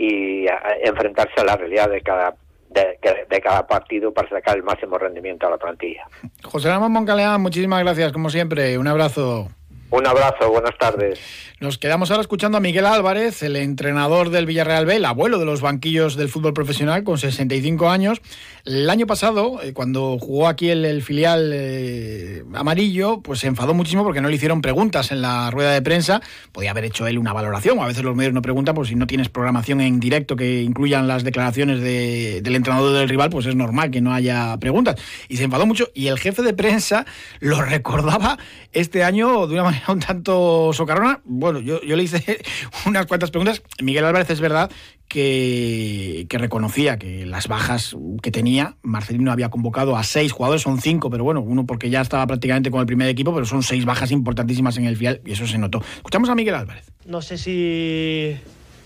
y 0.00 0.46
enfrentarse 0.82 1.42
a 1.42 1.44
la 1.44 1.56
realidad 1.56 1.90
de 1.90 2.00
cada 2.00 2.34
de, 2.70 2.98
de, 3.28 3.40
cada 3.40 3.66
partido 3.66 4.12
para 4.12 4.28
sacar 4.28 4.56
el 4.56 4.62
máximo 4.62 4.96
rendimiento 4.96 5.46
a 5.46 5.50
la 5.50 5.58
plantilla. 5.58 6.06
José 6.44 6.68
Ramón 6.68 6.92
Moncaleán, 6.92 7.40
muchísimas 7.40 7.82
gracias, 7.82 8.12
como 8.12 8.30
siempre. 8.30 8.78
Un 8.78 8.86
abrazo. 8.86 9.48
Un 9.90 10.06
abrazo, 10.06 10.48
buenas 10.50 10.78
tardes. 10.78 11.18
Nos 11.58 11.76
quedamos 11.76 12.10
ahora 12.10 12.22
escuchando 12.22 12.56
a 12.56 12.60
Miguel 12.60 12.86
Álvarez, 12.86 13.42
el 13.42 13.56
entrenador 13.56 14.30
del 14.30 14.46
Villarreal 14.46 14.86
B, 14.86 14.96
el 14.96 15.04
abuelo 15.04 15.38
de 15.38 15.44
los 15.44 15.60
banquillos 15.60 16.16
del 16.16 16.28
fútbol 16.28 16.54
profesional, 16.54 17.02
con 17.02 17.18
65 17.18 17.90
años. 17.90 18.22
El 18.64 18.88
año 18.88 19.06
pasado, 19.06 19.60
eh, 19.62 19.72
cuando 19.72 20.16
jugó 20.18 20.48
aquí 20.48 20.70
el, 20.70 21.02
filial 21.02 21.50
eh, 21.52 22.44
amarillo, 22.54 23.20
pues 23.20 23.40
se 23.40 23.48
enfadó 23.48 23.74
muchísimo 23.74 24.04
porque 24.04 24.20
no 24.20 24.28
le 24.28 24.36
hicieron 24.36 24.62
preguntas 24.62 25.10
en 25.10 25.22
la 25.22 25.50
rueda 25.50 25.72
de 25.72 25.82
prensa. 25.82 26.22
Podía 26.52 26.70
haber 26.70 26.84
hecho 26.84 27.06
él 27.08 27.18
una 27.18 27.32
valoración, 27.32 27.78
a 27.80 27.86
veces 27.86 28.04
los 28.04 28.14
medios 28.14 28.32
no 28.32 28.42
preguntan, 28.42 28.74
pues 28.74 28.88
si 28.88 28.94
no 28.94 29.06
tienes 29.06 29.28
programación 29.28 29.80
en 29.80 29.98
directo 29.98 30.36
que 30.36 30.62
incluyan 30.62 31.08
las 31.08 31.24
declaraciones 31.24 31.80
del 31.80 32.54
entrenador 32.54 32.96
del 32.96 33.08
rival, 33.08 33.28
pues 33.28 33.46
es 33.46 33.56
normal 33.56 33.90
que 33.90 34.00
no 34.00 34.14
haya 34.14 34.56
preguntas. 34.58 34.96
Y 35.28 35.36
se 35.36 35.44
enfadó 35.44 35.66
mucho 35.66 35.88
y 35.94 36.06
el 36.06 36.18
jefe 36.18 36.42
de 36.42 36.54
prensa 36.54 37.06
lo 37.40 37.60
recordaba 37.62 38.38
este 38.72 39.02
año 39.04 39.46
de 39.46 39.54
una 39.54 39.64
manera 39.64 39.79
un 39.88 40.00
tanto 40.00 40.72
socarrona. 40.72 41.20
Bueno, 41.24 41.60
yo, 41.60 41.80
yo 41.82 41.96
le 41.96 42.02
hice 42.02 42.42
unas 42.86 43.06
cuantas 43.06 43.30
preguntas. 43.30 43.62
Miguel 43.82 44.04
Álvarez 44.04 44.30
es 44.30 44.40
verdad 44.40 44.70
que, 45.08 46.26
que, 46.28 46.38
reconocía 46.38 46.98
que 46.98 47.26
las 47.26 47.48
bajas 47.48 47.96
que 48.22 48.30
tenía, 48.30 48.76
Marcelino 48.82 49.32
había 49.32 49.48
convocado 49.48 49.96
a 49.96 50.04
seis 50.04 50.32
jugadores, 50.32 50.62
son 50.62 50.80
cinco, 50.80 51.10
pero 51.10 51.24
bueno, 51.24 51.40
uno 51.40 51.66
porque 51.66 51.90
ya 51.90 52.00
estaba 52.00 52.26
prácticamente 52.26 52.70
con 52.70 52.80
el 52.80 52.86
primer 52.86 53.08
equipo, 53.08 53.34
pero 53.34 53.44
son 53.44 53.62
seis 53.62 53.84
bajas 53.84 54.12
importantísimas 54.12 54.76
en 54.76 54.84
el 54.84 54.96
fiel 54.96 55.20
y 55.24 55.32
eso 55.32 55.46
se 55.46 55.58
notó. 55.58 55.82
Escuchamos 55.96 56.28
a 56.28 56.34
Miguel 56.34 56.54
Álvarez. 56.54 56.92
No 57.06 57.22
sé 57.22 57.38
si 57.38 58.36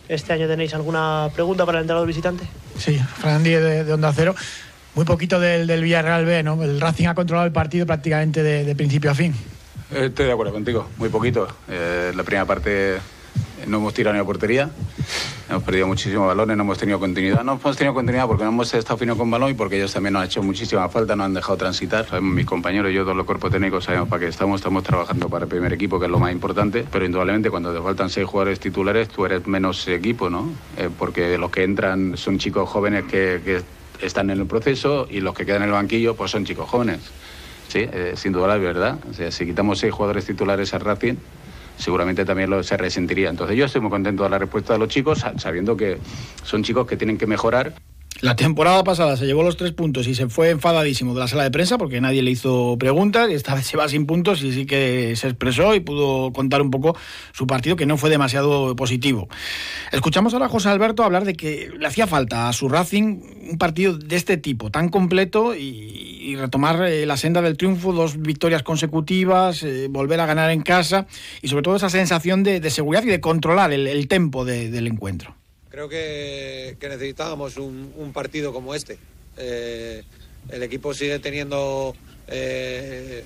este 0.08 0.32
año 0.32 0.48
tenéis 0.48 0.74
alguna 0.74 1.28
pregunta 1.34 1.66
para 1.66 1.78
el 1.78 1.82
entrenador 1.82 2.06
visitante. 2.06 2.44
Sí, 2.78 2.98
Fran 2.98 3.42
de, 3.42 3.84
de 3.84 3.92
Onda 3.92 4.12
Cero. 4.14 4.34
Muy 4.94 5.04
poquito 5.04 5.40
del, 5.40 5.66
del 5.66 5.82
Villarreal 5.82 6.24
B, 6.24 6.42
¿no? 6.44 6.62
El 6.62 6.80
Racing 6.80 7.06
ha 7.06 7.14
controlado 7.14 7.46
el 7.46 7.52
partido 7.52 7.84
prácticamente 7.84 8.42
de, 8.42 8.64
de 8.64 8.76
principio 8.76 9.10
a 9.10 9.14
fin. 9.14 9.34
Estoy 9.90 10.26
de 10.26 10.32
acuerdo 10.32 10.52
contigo, 10.52 10.86
muy 10.96 11.08
poquito. 11.08 11.46
Eh, 11.68 12.12
la 12.14 12.22
primera 12.22 12.46
parte 12.46 12.98
no 13.66 13.78
hemos 13.78 13.94
tirado 13.94 14.14
ni 14.14 14.20
a 14.20 14.24
portería 14.24 14.70
Hemos 15.48 15.62
perdido 15.62 15.86
muchísimos 15.86 16.26
balones, 16.26 16.56
no 16.56 16.62
hemos 16.62 16.78
tenido 16.78 16.98
continuidad. 16.98 17.44
No 17.44 17.60
hemos 17.60 17.76
tenido 17.76 17.92
continuidad 17.92 18.26
porque 18.26 18.44
no 18.44 18.50
hemos 18.50 18.72
estado 18.72 18.96
fino 18.96 19.16
con 19.16 19.30
balón 19.30 19.50
y 19.50 19.54
porque 19.54 19.76
ellos 19.76 19.92
también 19.92 20.14
nos 20.14 20.22
han 20.22 20.26
hecho 20.26 20.42
muchísima 20.42 20.88
falta, 20.88 21.14
nos 21.16 21.26
han 21.26 21.34
dejado 21.34 21.58
transitar. 21.58 22.06
Sabemos 22.06 22.34
mis 22.34 22.46
compañeros, 22.46 22.92
yo, 22.92 23.02
todos 23.02 23.16
los 23.16 23.26
cuerpos 23.26 23.52
técnicos, 23.52 23.84
sabemos 23.84 24.08
para 24.08 24.20
qué 24.20 24.28
estamos. 24.28 24.60
Estamos 24.60 24.82
trabajando 24.82 25.28
para 25.28 25.44
el 25.44 25.50
primer 25.50 25.72
equipo, 25.74 25.98
que 25.98 26.06
es 26.06 26.10
lo 26.10 26.18
más 26.18 26.32
importante. 26.32 26.86
Pero 26.90 27.04
indudablemente 27.04 27.50
cuando 27.50 27.74
te 27.74 27.80
faltan 27.82 28.08
seis 28.08 28.26
jugadores 28.26 28.58
titulares, 28.58 29.08
tú 29.08 29.26
eres 29.26 29.46
menos 29.46 29.86
equipo, 29.86 30.30
¿no? 30.30 30.48
Eh, 30.78 30.88
porque 30.98 31.36
los 31.36 31.50
que 31.50 31.62
entran 31.62 32.16
son 32.16 32.38
chicos 32.38 32.68
jóvenes 32.68 33.04
que, 33.04 33.42
que 33.44 33.62
están 34.04 34.30
en 34.30 34.40
el 34.40 34.46
proceso 34.46 35.06
y 35.10 35.20
los 35.20 35.34
que 35.34 35.44
quedan 35.44 35.62
en 35.62 35.68
el 35.68 35.74
banquillo, 35.74 36.16
pues 36.16 36.30
son 36.30 36.46
chicos 36.46 36.68
jóvenes. 36.70 37.00
Sí, 37.74 37.88
eh, 37.92 38.12
sin 38.14 38.30
duda 38.30 38.46
la 38.46 38.56
verdad. 38.56 39.00
Si 39.30 39.44
quitamos 39.46 39.80
seis 39.80 39.92
jugadores 39.92 40.24
titulares 40.24 40.72
al 40.74 40.80
Racing, 40.82 41.14
seguramente 41.76 42.24
también 42.24 42.62
se 42.62 42.76
resentiría. 42.76 43.30
Entonces 43.30 43.56
yo 43.56 43.64
estoy 43.64 43.80
muy 43.80 43.90
contento 43.90 44.22
de 44.22 44.30
la 44.30 44.38
respuesta 44.38 44.74
de 44.74 44.78
los 44.78 44.86
chicos, 44.86 45.24
sabiendo 45.38 45.76
que 45.76 45.98
son 46.44 46.62
chicos 46.62 46.86
que 46.86 46.96
tienen 46.96 47.18
que 47.18 47.26
mejorar 47.26 47.74
la 48.20 48.36
temporada 48.36 48.84
pasada 48.84 49.16
se 49.16 49.26
llevó 49.26 49.42
los 49.42 49.56
tres 49.56 49.72
puntos 49.72 50.06
y 50.06 50.14
se 50.14 50.28
fue 50.28 50.50
enfadadísimo 50.50 51.14
de 51.14 51.20
la 51.20 51.28
sala 51.28 51.42
de 51.42 51.50
prensa 51.50 51.78
porque 51.78 52.00
nadie 52.00 52.22
le 52.22 52.30
hizo 52.30 52.76
preguntas 52.78 53.28
y 53.30 53.34
esta 53.34 53.54
vez 53.54 53.66
se 53.66 53.76
va 53.76 53.88
sin 53.88 54.06
puntos 54.06 54.42
y 54.42 54.52
sí 54.52 54.66
que 54.66 55.14
se 55.16 55.28
expresó 55.28 55.74
y 55.74 55.80
pudo 55.80 56.32
contar 56.32 56.62
un 56.62 56.70
poco 56.70 56.96
su 57.32 57.46
partido 57.46 57.76
que 57.76 57.86
no 57.86 57.96
fue 57.96 58.10
demasiado 58.10 58.76
positivo. 58.76 59.28
Escuchamos 59.90 60.32
ahora 60.32 60.46
a 60.46 60.48
José 60.48 60.68
Alberto 60.68 61.02
hablar 61.02 61.24
de 61.24 61.34
que 61.34 61.70
le 61.76 61.86
hacía 61.86 62.06
falta 62.06 62.48
a 62.48 62.52
su 62.52 62.68
Racing 62.68 63.20
un 63.50 63.58
partido 63.58 63.98
de 63.98 64.16
este 64.16 64.36
tipo, 64.36 64.70
tan 64.70 64.88
completo 64.88 65.54
y, 65.54 66.36
retomar 66.36 66.82
eh, 66.82 67.06
la 67.06 67.16
senda 67.16 67.42
del 67.42 67.56
triunfo, 67.56 67.92
dos 67.92 68.20
victorias 68.20 68.62
consecutivas, 68.62 69.62
eh, 69.62 69.88
volver 69.88 70.20
a 70.20 70.26
ganar 70.26 70.50
en 70.50 70.62
casa 70.62 71.06
y 71.42 71.48
sobre 71.48 71.62
todo 71.62 71.76
esa 71.76 71.90
sensación 71.90 72.42
de, 72.42 72.70
seguridad 72.70 73.04
y 73.04 73.08
de 73.08 73.20
controlar 73.20 73.72
el, 73.72 74.08
tempo 74.08 74.44
del 74.44 74.86
encuentro. 74.86 75.34
Creo 75.74 75.88
que, 75.88 76.76
necesitábamos 76.80 77.56
un, 77.56 78.12
partido 78.14 78.52
como 78.52 78.76
este. 78.76 78.96
Eh, 79.36 80.04
el 80.48 80.62
equipo 80.62 80.94
sigue 80.94 81.18
teniendo 81.18 81.96
eh, 82.28 83.24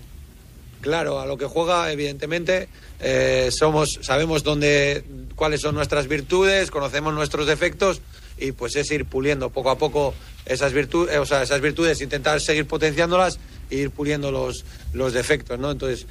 claro 0.81 1.21
a 1.21 1.27
lo 1.27 1.37
que 1.37 1.45
juega, 1.45 1.93
evidentemente. 1.93 2.71
Eh, 3.01 3.51
somos, 3.53 3.99
sabemos 4.01 4.45
dónde, 4.45 5.05
cuáles 5.37 5.61
son 5.61 5.75
nuestras 5.75 6.09
virtudes, 6.09 6.71
conocemos 6.71 7.13
nuestros 7.13 7.47
defectos 7.47 8.01
y 8.39 8.53
pues 8.53 8.77
es 8.77 8.91
ir 8.93 9.05
puliendo 9.05 9.51
poco 9.51 9.69
a 9.69 9.77
poco 9.77 10.15
esas 10.47 10.73
virtudes, 10.73 11.19
o 11.19 11.27
sea, 11.27 11.43
esas 11.43 11.61
virtudes, 11.61 12.01
intentar 12.01 12.41
seguir 12.41 12.67
potenciándolas 12.67 13.39
e 13.69 13.77
ir 13.77 13.91
puliendo 13.91 14.33
los, 14.33 14.65
los 14.95 15.13
defectos, 15.13 15.59
¿no? 15.59 15.71
Entonces, 15.71 16.07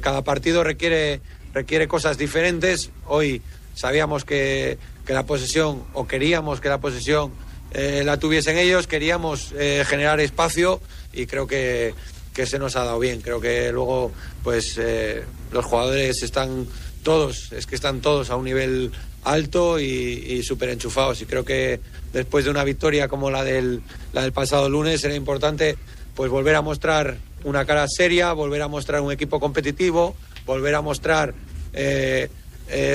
cada 0.00 0.22
partido 0.22 0.62
requiere, 0.62 1.20
requiere 1.52 1.88
cosas 1.88 2.18
diferentes. 2.18 2.92
Hoy 3.08 3.42
sabíamos 3.74 4.24
que 4.24 4.78
la 5.12 5.26
posesión, 5.26 5.84
o 5.92 6.06
queríamos 6.06 6.60
que 6.60 6.68
la 6.68 6.80
posesión 6.80 7.32
eh, 7.74 8.02
la 8.04 8.18
tuviesen 8.18 8.58
ellos, 8.58 8.86
queríamos 8.86 9.52
eh, 9.58 9.84
generar 9.86 10.20
espacio 10.20 10.80
y 11.12 11.26
creo 11.26 11.46
que, 11.46 11.94
que, 12.34 12.46
se 12.46 12.58
nos 12.58 12.76
ha 12.76 12.84
dado 12.84 12.98
bien. 12.98 13.20
Creo 13.22 13.40
que 13.40 13.72
luego, 13.72 14.12
pues, 14.42 14.76
eh, 14.78 15.22
los 15.52 15.64
jugadores 15.64 16.22
están 16.22 16.66
todos, 17.02 17.52
es 17.52 17.66
que 17.66 17.74
están 17.74 18.00
todos 18.00 18.30
a 18.30 18.36
un 18.36 18.44
nivel 18.44 18.92
alto 19.24 19.80
y, 19.80 19.84
y 19.84 20.42
súper 20.42 20.68
enchufados. 20.68 21.22
Y 21.22 21.26
creo 21.26 21.44
que 21.44 21.80
después 22.12 22.44
de 22.44 22.50
una 22.50 22.64
victoria 22.64 23.08
como 23.08 23.30
la 23.30 23.42
del, 23.42 23.82
la 24.12 24.22
del 24.22 24.32
pasado 24.32 24.68
lunes 24.68 25.02
era 25.04 25.14
importante 25.14 25.76
pues 26.14 26.30
volver 26.30 26.54
a 26.56 26.60
mostrar 26.60 27.16
una 27.42 27.64
cara 27.64 27.86
seria, 27.88 28.34
volver 28.34 28.60
a 28.60 28.68
mostrar 28.68 29.00
un 29.00 29.12
equipo 29.12 29.40
competitivo, 29.40 30.14
volver 30.44 30.74
a 30.74 30.82
mostrar 30.82 31.32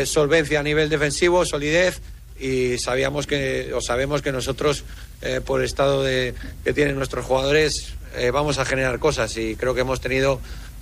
solvencia 0.05 0.59
a 0.59 0.63
nivel 0.63 0.89
defensivo, 0.89 1.45
solidez 1.45 2.01
y 2.39 2.77
sabíamos 2.77 3.27
que 3.27 3.73
o 3.73 3.81
sabemos 3.81 4.21
que 4.21 4.31
nosotros 4.31 4.83
eh, 5.21 5.41
por 5.43 5.63
estado 5.63 6.03
de, 6.03 6.33
que 6.63 6.73
tienen 6.73 6.95
nuestros 6.95 7.25
jugadores 7.25 7.93
eh, 8.15 8.31
vamos 8.31 8.59
a 8.59 8.65
generar 8.65 8.99
cosas 8.99 9.35
y 9.37 9.55
creo 9.55 9.73
que 9.73 9.81
hemos 9.81 10.01
tenido 10.01 10.39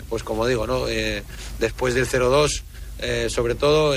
pues 0.09 0.23
como 0.23 0.45
digo 0.47 0.67
no 0.67 0.85
después 1.59 1.93
del 1.93 2.07
0-2 2.07 2.61
sobre 3.29 3.55
todo 3.55 3.93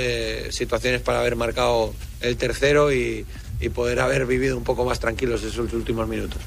situaciones 0.50 1.02
para 1.02 1.20
haber 1.20 1.36
marcado 1.36 1.92
el 2.20 2.36
tercero 2.36 2.92
y, 2.92 3.26
y 3.60 3.68
poder 3.70 4.00
haber 4.00 4.26
vivido 4.26 4.56
un 4.56 4.64
poco 4.64 4.84
más 4.84 5.00
tranquilos 5.00 5.42
esos 5.42 5.72
últimos 5.72 6.06
minutos. 6.08 6.40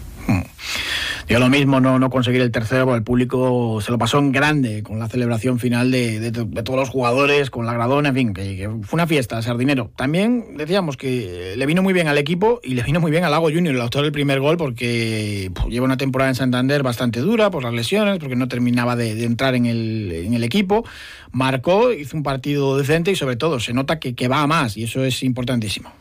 Yo 1.31 1.39
lo 1.39 1.47
mismo 1.47 1.79
no, 1.79 1.97
no 1.97 2.09
conseguir 2.09 2.41
el 2.41 2.51
tercero, 2.51 2.83
porque 2.83 2.97
el 2.97 3.03
público 3.05 3.79
se 3.79 3.89
lo 3.89 3.97
pasó 3.97 4.19
en 4.19 4.33
grande 4.33 4.83
con 4.83 4.99
la 4.99 5.07
celebración 5.07 5.59
final 5.59 5.89
de, 5.89 6.29
todos 6.29 6.77
los 6.77 6.89
jugadores, 6.89 7.49
con 7.49 7.65
la 7.65 7.71
gradona, 7.71 8.09
en 8.09 8.15
fin, 8.15 8.33
que, 8.33 8.69
fue 8.81 8.97
una 8.97 9.07
fiesta, 9.07 9.41
sardinero. 9.41 9.91
También 9.95 10.57
decíamos 10.57 10.97
que 10.97 11.53
le 11.55 11.65
vino 11.65 11.81
muy 11.83 11.93
bien 11.93 12.09
al 12.09 12.17
equipo 12.17 12.59
y 12.61 12.73
le 12.73 12.83
vino 12.83 12.99
muy 12.99 13.11
bien 13.11 13.23
al 13.23 13.31
Lago 13.31 13.49
Junior, 13.49 13.73
el 13.73 13.79
autor 13.79 14.03
del 14.03 14.11
primer 14.11 14.41
gol, 14.41 14.57
porque 14.57 15.49
lleva 15.69 15.85
una 15.85 15.95
temporada 15.95 16.27
en 16.31 16.35
Santander 16.35 16.83
bastante 16.83 17.21
dura 17.21 17.49
por 17.49 17.63
las 17.63 17.73
lesiones, 17.73 18.19
porque 18.19 18.35
no 18.35 18.49
terminaba 18.49 18.97
de, 18.97 19.23
entrar 19.23 19.55
en 19.55 19.67
el, 19.67 20.11
en 20.11 20.33
el, 20.33 20.43
equipo. 20.43 20.83
Marcó, 21.31 21.93
hizo 21.93 22.17
un 22.17 22.23
partido 22.23 22.77
decente 22.77 23.09
y 23.09 23.15
sobre 23.15 23.37
todo 23.37 23.61
se 23.61 23.71
nota 23.71 23.99
que, 23.99 24.15
que 24.15 24.27
va 24.27 24.41
a 24.41 24.47
más 24.47 24.75
y 24.75 24.83
eso 24.83 25.05
es 25.05 25.23
importantísimo. 25.23 26.00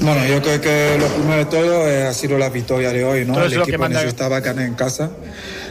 Bueno, 0.00 0.26
yo 0.26 0.40
creo 0.42 0.60
que 0.60 0.96
lo 0.98 1.06
primero 1.08 1.36
de 1.38 1.44
todo 1.46 2.08
ha 2.08 2.12
sido 2.12 2.38
la 2.38 2.50
victoria 2.50 2.92
de 2.92 3.04
hoy, 3.04 3.24
¿no? 3.24 3.42
El 3.42 3.52
equipo 3.52 3.88
necesitaba 3.88 4.40
ganar 4.40 4.66
en 4.66 4.74
casa. 4.74 5.10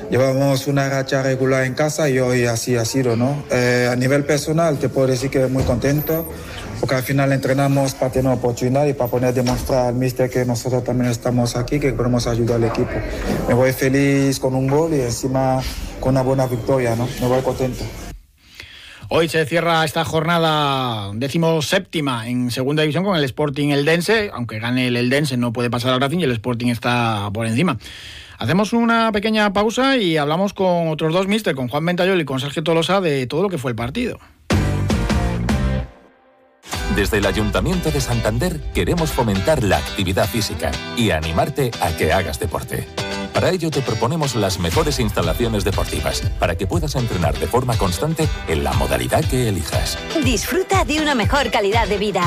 Llevamos 0.10 0.68
una 0.68 0.88
racha 0.88 1.24
regular 1.24 1.64
en 1.64 1.74
casa 1.74 2.10
y 2.10 2.20
hoy 2.20 2.46
así 2.46 2.76
ha 2.76 2.86
sido, 2.86 3.16
¿no? 3.16 3.44
Eh, 3.52 3.90
a 3.92 3.96
nivel 3.96 4.24
personal 4.24 4.78
te 4.78 4.90
puedo 4.90 5.08
decir 5.08 5.30
que 5.30 5.48
muy 5.48 5.64
contento 5.64 6.28
porque 6.80 6.96
al 6.96 7.04
final 7.04 7.32
entrenamos 7.32 7.94
para 7.94 8.12
tener 8.12 8.32
oportunidad 8.32 8.86
y 8.86 8.94
para 8.94 9.10
poner 9.10 9.30
a 9.30 9.34
demostrar 9.34 9.88
al 9.88 9.96
míster 9.96 10.30
que 10.30 10.46
nosotros 10.46 10.84
también 10.84 11.10
estamos 11.10 11.56
aquí, 11.56 11.80
que 11.80 11.94
podemos 11.94 12.28
ayudar 12.28 12.58
al 12.58 12.66
equipo. 12.66 12.92
Me 13.48 13.54
voy 13.54 13.72
feliz 13.72 14.40
con 14.40 14.54
un 14.56 14.68
gol 14.68 14.94
y 14.94 15.02
encima 15.02 15.62
con 16.00 16.12
una 16.12 16.22
buena 16.22 16.46
victoria, 16.46 16.96
¿no? 16.96 17.08
Me 17.22 17.28
voy 17.28 17.42
contento. 17.42 17.84
Hoy 19.08 19.30
se 19.30 19.46
cierra 19.46 19.86
esta 19.86 20.04
jornada 20.04 21.12
séptima 21.62 22.28
en 22.28 22.50
segunda 22.50 22.82
división 22.82 23.04
con 23.04 23.16
el 23.16 23.24
Sporting 23.24 23.70
Eldense. 23.70 24.32
Aunque 24.34 24.60
gane 24.60 24.88
el 24.88 24.98
Eldense 24.98 25.38
no 25.38 25.54
puede 25.54 25.70
pasar 25.70 25.94
al 25.94 26.02
Racing 26.02 26.20
y 26.20 26.24
el 26.24 26.32
Sporting 26.32 26.68
está 26.68 27.30
por 27.32 27.46
encima. 27.46 27.78
Hacemos 28.40 28.74
una 28.74 29.12
pequeña 29.12 29.54
pausa 29.54 29.98
y 29.98 30.18
hablamos 30.18 30.54
con 30.54 30.88
otros 30.88 31.14
dos 31.14 31.28
mister, 31.28 31.56
con 31.56 31.68
Juan 31.68 31.86
Ventayol 31.86 32.20
y 32.20 32.26
con 32.26 32.40
Sergio 32.40 32.64
Tolosa, 32.64 33.00
de 33.00 33.28
todo 33.28 33.44
lo 33.44 33.50
que 33.50 33.60
fue 33.60 33.72
el 33.72 33.76
partido. 33.76 34.20
Desde 36.96 37.18
el 37.18 37.26
Ayuntamiento 37.26 37.92
de 37.92 38.00
Santander 38.00 38.60
queremos 38.74 39.12
fomentar 39.12 39.64
la 39.64 39.78
actividad 39.78 40.28
física 40.28 40.72
y 40.96 41.12
animarte 41.12 41.72
a 41.82 41.96
que 41.96 42.14
hagas 42.14 42.40
deporte. 42.40 42.88
Para 43.34 43.50
ello 43.50 43.70
te 43.70 43.82
proponemos 43.82 44.34
las 44.36 44.60
mejores 44.60 44.98
instalaciones 45.00 45.66
deportivas 45.66 46.22
para 46.40 46.56
que 46.56 46.68
puedas 46.68 46.96
entrenar 46.96 47.38
de 47.38 47.48
forma 47.48 47.78
constante 47.78 48.30
en 48.48 48.64
la 48.64 48.72
modalidad 48.74 49.26
que 49.26 49.50
elijas. 49.50 49.98
Disfruta 50.24 50.86
de 50.86 51.02
una 51.02 51.16
mejor 51.16 51.52
calidad 51.52 51.86
de 51.88 51.98
vida. 51.98 52.24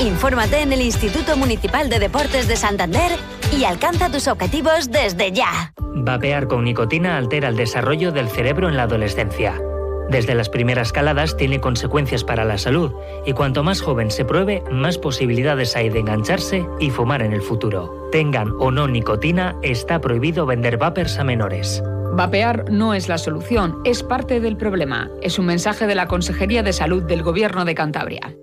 Infórmate 0.00 0.60
en 0.60 0.72
el 0.72 0.80
Instituto 0.80 1.36
Municipal 1.36 1.90
de 1.90 1.98
Deportes 1.98 2.48
de 2.48 2.56
Santander 2.56 3.18
y 3.54 3.64
alcanza 3.64 4.10
tus 4.10 4.28
objetivos 4.28 4.90
desde 4.90 5.32
ya. 5.32 5.74
Vapear 5.78 6.48
con 6.48 6.64
nicotina 6.64 7.18
altera 7.18 7.48
el 7.48 7.56
desarrollo 7.56 8.12
del 8.12 8.30
cerebro 8.30 8.68
en 8.68 8.76
la 8.78 8.84
adolescencia. 8.84 9.60
Desde 10.08 10.34
las 10.34 10.48
primeras 10.48 10.92
caladas 10.92 11.36
tiene 11.36 11.60
consecuencias 11.60 12.22
para 12.22 12.44
la 12.44 12.58
salud 12.58 12.92
y 13.24 13.32
cuanto 13.32 13.64
más 13.64 13.80
joven 13.80 14.10
se 14.10 14.24
pruebe, 14.24 14.62
más 14.70 14.98
posibilidades 14.98 15.74
hay 15.76 15.88
de 15.88 15.98
engancharse 15.98 16.66
y 16.78 16.90
fumar 16.90 17.22
en 17.22 17.32
el 17.32 17.42
futuro. 17.42 18.08
Tengan 18.12 18.52
o 18.58 18.70
no 18.70 18.86
nicotina, 18.86 19.56
está 19.62 20.00
prohibido 20.00 20.46
vender 20.46 20.76
vapers 20.76 21.18
a 21.18 21.24
menores. 21.24 21.82
Vapear 22.12 22.70
no 22.70 22.94
es 22.94 23.08
la 23.08 23.18
solución, 23.18 23.80
es 23.84 24.02
parte 24.02 24.40
del 24.40 24.56
problema. 24.56 25.10
Es 25.22 25.38
un 25.38 25.46
mensaje 25.46 25.86
de 25.86 25.94
la 25.94 26.06
Consejería 26.06 26.62
de 26.62 26.72
Salud 26.72 27.02
del 27.02 27.22
Gobierno 27.22 27.64
de 27.64 27.74
Cantabria. 27.74 28.34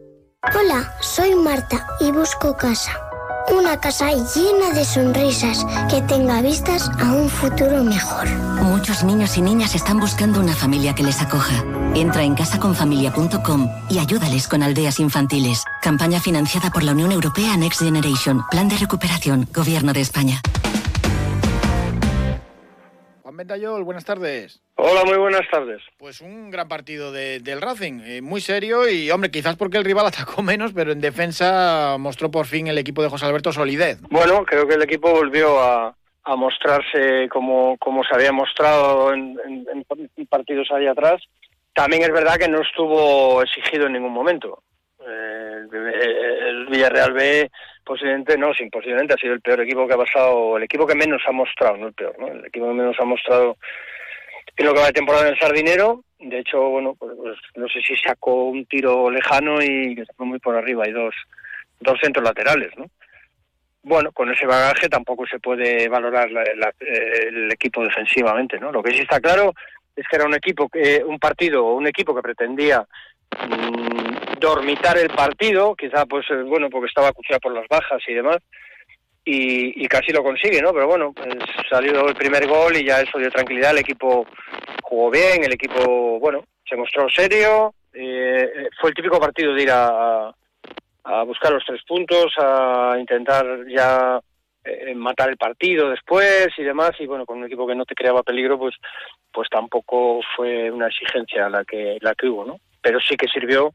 Hola, 0.43 0.93
soy 0.99 1.33
Marta 1.35 1.87
y 2.01 2.11
busco 2.11 2.55
casa. 2.57 2.91
Una 3.51 3.79
casa 3.79 4.11
llena 4.11 4.71
de 4.73 4.85
sonrisas 4.85 5.65
que 5.89 6.01
tenga 6.01 6.41
vistas 6.41 6.89
a 6.99 7.13
un 7.13 7.29
futuro 7.29 7.83
mejor. 7.83 8.27
Muchos 8.61 9.03
niños 9.03 9.37
y 9.37 9.41
niñas 9.41 9.75
están 9.75 9.99
buscando 9.99 10.39
una 10.39 10.53
familia 10.53 10.95
que 10.95 11.03
les 11.03 11.21
acoja. 11.21 11.63
Entra 11.95 12.23
en 12.23 12.35
casaconfamilia.com 12.35 13.69
y 13.89 13.99
ayúdales 13.99 14.47
con 14.47 14.63
aldeas 14.63 14.99
infantiles. 14.99 15.63
Campaña 15.81 16.19
financiada 16.19 16.71
por 16.71 16.83
la 16.83 16.93
Unión 16.93 17.11
Europea 17.11 17.57
Next 17.57 17.81
Generation. 17.81 18.43
Plan 18.49 18.69
de 18.69 18.77
recuperación. 18.77 19.47
Gobierno 19.53 19.93
de 19.93 20.01
España. 20.01 20.41
Ventayol, 23.43 23.83
buenas 23.83 24.05
tardes. 24.05 24.62
Hola, 24.75 25.03
muy 25.05 25.17
buenas 25.17 25.47
tardes. 25.51 25.81
Pues 25.97 26.19
un 26.19 26.49
gran 26.49 26.67
partido 26.67 27.11
del 27.11 27.61
Racing, 27.61 28.01
eh, 28.05 28.21
muy 28.21 28.41
serio 28.41 28.89
y, 28.89 29.11
hombre, 29.11 29.29
quizás 29.29 29.55
porque 29.55 29.77
el 29.77 29.85
rival 29.85 30.07
atacó 30.07 30.41
menos, 30.43 30.73
pero 30.73 30.91
en 30.91 31.01
defensa 31.01 31.97
mostró 31.99 32.31
por 32.31 32.47
fin 32.47 32.67
el 32.67 32.77
equipo 32.77 33.03
de 33.03 33.09
José 33.09 33.25
Alberto 33.25 33.51
solidez. 33.51 33.99
Bueno, 34.09 34.43
creo 34.45 34.67
que 34.67 34.73
el 34.73 34.81
equipo 34.81 35.11
volvió 35.11 35.59
a, 35.59 35.95
mostrarse 36.37 37.27
como, 37.29 37.77
como 37.77 38.03
se 38.03 38.15
había 38.15 38.31
mostrado 38.31 39.13
en, 39.13 39.37
partidos 40.29 40.71
ahí 40.71 40.87
atrás. 40.87 41.21
También 41.73 42.03
es 42.03 42.11
verdad 42.11 42.37
que 42.37 42.47
no 42.47 42.61
estuvo 42.61 43.43
exigido 43.43 43.87
en 43.87 43.93
ningún 43.93 44.13
momento. 44.13 44.63
el, 45.05 46.65
Villarreal 46.69 47.13
B 47.13 47.51
posiblemente 47.83 48.37
no, 48.37 48.53
sin 48.53 48.69
posiblemente 48.69 49.13
ha 49.13 49.17
sido 49.17 49.33
el 49.33 49.41
peor 49.41 49.61
equipo 49.61 49.85
que 49.85 49.93
ha 49.93 49.97
pasado, 49.97 50.57
el 50.57 50.63
equipo 50.63 50.87
que 50.87 50.95
menos 50.95 51.21
ha 51.27 51.31
mostrado, 51.31 51.77
no 51.77 51.87
el 51.87 51.93
peor, 51.93 52.17
¿no? 52.17 52.27
El 52.27 52.45
equipo 52.45 52.67
que 52.67 52.73
menos 52.73 52.95
ha 52.99 53.05
mostrado 53.05 53.57
que 54.55 54.79
va 54.79 54.87
de 54.87 54.93
temporada 54.93 55.27
en 55.27 55.33
el 55.33 55.39
Sardinero. 55.39 56.03
De 56.19 56.39
hecho, 56.39 56.61
bueno, 56.69 56.95
pues, 56.97 57.13
pues, 57.17 57.37
no 57.55 57.67
sé 57.67 57.81
si 57.81 57.95
sacó 57.97 58.45
un 58.45 58.65
tiro 58.65 59.09
lejano 59.09 59.61
y 59.61 59.95
que 59.95 60.03
muy 60.19 60.39
por 60.39 60.55
arriba. 60.55 60.83
Hay 60.85 60.91
dos, 60.91 61.13
dos 61.79 61.99
centros 62.01 62.23
laterales, 62.23 62.71
¿no? 62.77 62.85
Bueno, 63.83 64.13
con 64.13 64.31
ese 64.31 64.45
bagaje 64.45 64.87
tampoco 64.87 65.27
se 65.27 65.39
puede 65.39 65.89
valorar 65.89 66.29
el 66.29 67.51
equipo 67.51 67.83
defensivamente, 67.83 68.57
¿no? 68.57 68.71
Lo 68.71 68.81
que 68.81 68.93
sí 68.93 69.01
está 69.01 69.19
claro 69.19 69.53
es 69.95 70.07
que 70.07 70.15
era 70.15 70.25
un 70.25 70.33
equipo, 70.33 70.69
que, 70.69 71.03
un 71.05 71.19
partido, 71.19 71.65
un 71.73 71.87
equipo 71.87 72.15
que 72.15 72.21
pretendía 72.21 72.85
mm, 73.31 74.39
dormitar 74.39 74.97
el 74.97 75.09
partido, 75.09 75.75
quizá 75.75 76.05
pues 76.05 76.25
eh, 76.31 76.43
bueno, 76.43 76.69
porque 76.69 76.87
estaba 76.87 77.09
acuciado 77.09 77.39
por 77.41 77.53
las 77.53 77.67
bajas 77.67 78.01
y 78.07 78.13
demás, 78.13 78.37
y, 79.25 79.87
casi 79.87 80.11
lo 80.11 80.23
consigue, 80.23 80.61
¿no? 80.61 80.73
Pero 80.73 80.87
bueno, 80.87 81.13
pues, 81.13 81.35
salió 81.69 82.07
el 82.07 82.15
primer 82.15 82.47
gol 82.47 82.75
y 82.75 82.85
ya 82.85 83.01
eso 83.01 83.17
dio 83.17 83.29
tranquilidad, 83.31 83.71
el 83.71 83.79
equipo 83.79 84.25
jugó 84.81 85.09
bien, 85.09 85.43
el 85.43 85.53
equipo, 85.53 86.19
bueno, 86.19 86.43
se 86.67 86.75
mostró 86.75 87.09
serio, 87.09 87.73
eh, 87.93 88.51
eh, 88.55 88.69
fue 88.79 88.89
el 88.89 88.95
típico 88.95 89.19
partido 89.19 89.53
de 89.53 89.63
ir 89.63 89.71
a, 89.71 90.33
a 91.03 91.23
buscar 91.23 91.51
los 91.51 91.63
tres 91.65 91.81
puntos, 91.87 92.33
a 92.37 92.95
intentar 92.99 93.45
ya 93.67 94.19
eh, 94.65 94.95
matar 94.95 95.29
el 95.29 95.35
partido 95.35 95.89
después 95.89 96.47
y 96.57 96.63
demás 96.63 96.91
y 96.97 97.05
bueno 97.05 97.25
con 97.25 97.37
un 97.37 97.43
equipo 97.43 97.67
que 97.67 97.75
no 97.75 97.83
te 97.83 97.95
creaba 97.95 98.23
peligro 98.23 98.57
pues 98.57 98.73
pues 99.29 99.49
tampoco 99.49 100.21
fue 100.37 100.71
una 100.71 100.87
exigencia 100.87 101.49
la 101.49 101.65
que 101.65 101.97
la 101.99 102.15
que 102.15 102.27
hubo 102.27 102.45
no 102.45 102.61
pero 102.81 103.01
sí 103.01 103.17
que 103.17 103.27
sirvió 103.27 103.73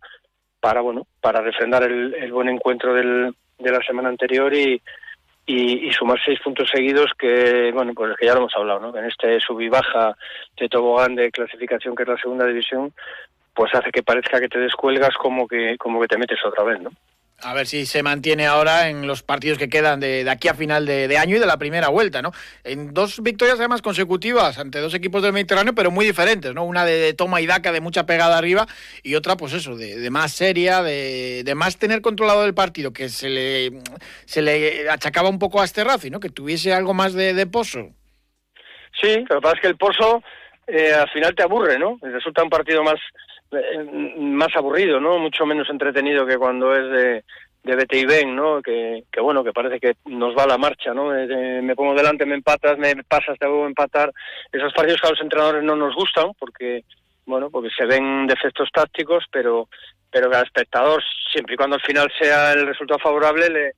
para 0.61 0.81
bueno 0.81 1.07
para 1.21 1.43
refrendar 1.43 1.83
el, 1.83 2.33
buen 2.33 2.49
encuentro 2.49 2.95
del, 2.95 3.35
de 3.59 3.71
la 3.71 3.83
semana 3.83 4.09
anterior 4.09 4.55
y, 5.49 5.89
y, 5.89 5.93
sumar 5.93 6.19
seis 6.23 6.39
puntos 6.45 6.69
seguidos 6.71 7.11
que 7.19 7.73
bueno 7.73 7.95
pues 7.95 8.15
que 8.19 8.27
ya 8.27 8.35
lo 8.35 8.41
hemos 8.41 8.55
hablado 8.55 8.81
no 8.81 8.97
en 8.99 9.07
este 9.07 9.41
sub 9.41 9.59
y 9.63 9.71
baja 9.71 10.15
de 10.61 10.69
tobogán 10.69 11.15
de 11.15 11.31
clasificación 11.31 11.97
que 11.97 12.03
es 12.03 12.09
la 12.09 12.19
segunda 12.19 12.45
división 12.45 12.93
pues 13.55 13.75
hace 13.75 13.91
que 13.91 14.03
parezca 14.03 14.41
que 14.41 14.49
te 14.49 14.59
descuelgas 14.59 15.15
como 15.17 15.49
que 15.49 15.79
como 15.79 16.03
que 16.03 16.09
te 16.09 16.19
metes 16.19 16.45
otra 16.45 16.65
vez 16.65 16.81
no 16.83 16.91
a 17.41 17.55
ver 17.55 17.67
si 17.67 17.87
se 17.87 18.03
mantiene 18.03 18.47
ahora 18.47 18.89
en 18.89 19.07
los 19.07 19.23
partidos 19.23 19.59
que 19.59 19.69
quedan 19.69 20.01
de, 20.01 20.29
aquí 20.29 20.49
a 20.49 20.55
final 20.55 20.87
de, 20.87 21.17
año 21.19 21.37
y 21.37 21.39
de 21.39 21.47
la 21.47 21.57
primera 21.57 21.89
vuelta, 21.89 22.21
¿no? 22.21 22.33
En 22.65 22.93
dos 22.93 23.23
victorias 23.23 23.59
además 23.59 23.81
consecutivas 23.81 24.59
ante 24.59 24.81
dos 24.81 24.95
equipos 24.95 25.23
del 25.23 25.33
Mediterráneo, 25.33 25.75
pero 25.75 25.91
muy 25.91 26.05
diferentes, 26.05 26.53
¿no? 26.53 26.65
Una 26.65 26.85
de, 26.85 27.15
toma 27.15 27.41
y 27.41 27.47
daca, 27.47 27.71
de 27.71 27.81
mucha 27.81 28.07
pegada 28.07 28.37
arriba, 28.39 28.67
y 29.03 29.15
otra, 29.15 29.37
pues 29.37 29.53
eso, 29.53 29.77
de, 29.77 30.11
más 30.11 30.33
seria, 30.33 30.83
de, 30.83 31.53
más 31.55 31.79
tener 31.79 32.01
controlado 32.01 32.45
el 32.45 32.55
partido, 32.55 32.93
que 32.93 33.09
se 33.09 33.29
le, 33.29 33.83
se 34.25 34.43
le 34.43 34.91
achacaba 34.91 35.29
un 35.29 35.39
poco 35.39 35.61
a 35.61 35.65
este 35.65 35.85
Rafi, 35.85 36.11
¿no? 36.11 36.21
Que 36.21 36.31
tuviese 36.31 36.73
algo 36.73 36.93
más 36.93 37.15
de, 37.15 37.47
pozo. 37.47 37.91
Sí, 39.01 39.25
lo 39.29 39.37
que 39.37 39.41
pasa 39.41 39.55
es 39.57 39.61
que 39.63 39.69
el 39.69 39.77
pozo 39.77 40.23
eh, 40.67 40.93
al 40.93 41.09
final 41.11 41.35
te 41.37 41.45
aburre, 41.45 41.79
¿no? 41.79 41.99
Resulta 42.03 42.43
un 42.43 42.51
partido 42.51 42.83
más 42.83 42.99
más 44.19 44.55
aburrido, 44.57 45.01
¿no? 45.01 45.19
Mucho 45.19 45.47
menos 45.47 45.69
entretenido 45.71 46.27
que 46.27 46.37
cuando 46.37 46.75
es 46.75 46.91
de, 46.91 47.25
de 47.65 47.77
vete 47.77 47.99
y 47.99 48.05
ven, 48.05 48.37
¿no? 48.37 48.63
Que, 48.63 49.05
que, 49.11 49.21
bueno, 49.21 49.43
que 49.43 49.53
parece 49.53 49.81
que 49.81 49.97
nos 50.07 50.37
va 50.37 50.47
la 50.47 50.59
marcha, 50.59 50.93
¿no? 50.95 51.09
me 51.09 51.75
pongo 51.75 51.95
delante, 51.95 52.27
me 52.27 52.35
empatas, 52.35 52.79
me 52.79 52.95
pasas, 53.05 53.39
te 53.39 53.47
a 53.47 53.67
empatar. 53.67 54.13
Esos 54.53 54.73
partidos 54.73 55.01
que 55.01 55.07
a 55.09 55.11
los 55.11 55.21
entrenadores 55.21 55.63
no 55.63 55.77
nos 55.77 55.95
gustan 55.95 56.33
porque, 56.39 56.85
bueno, 57.27 57.51
porque 57.51 57.71
se 57.77 57.87
ven 57.87 58.27
defectos 58.27 58.69
tácticos, 58.73 59.25
pero, 59.31 59.69
pero 60.11 60.31
que 60.31 60.37
al 60.37 60.45
espectador, 60.45 61.03
siempre 61.33 61.55
y 61.55 61.57
cuando 61.57 61.77
al 61.77 61.83
final 61.83 62.11
sea 62.19 62.53
el 62.53 62.67
resultado 62.67 62.99
favorable, 62.99 63.49
le, 63.51 63.73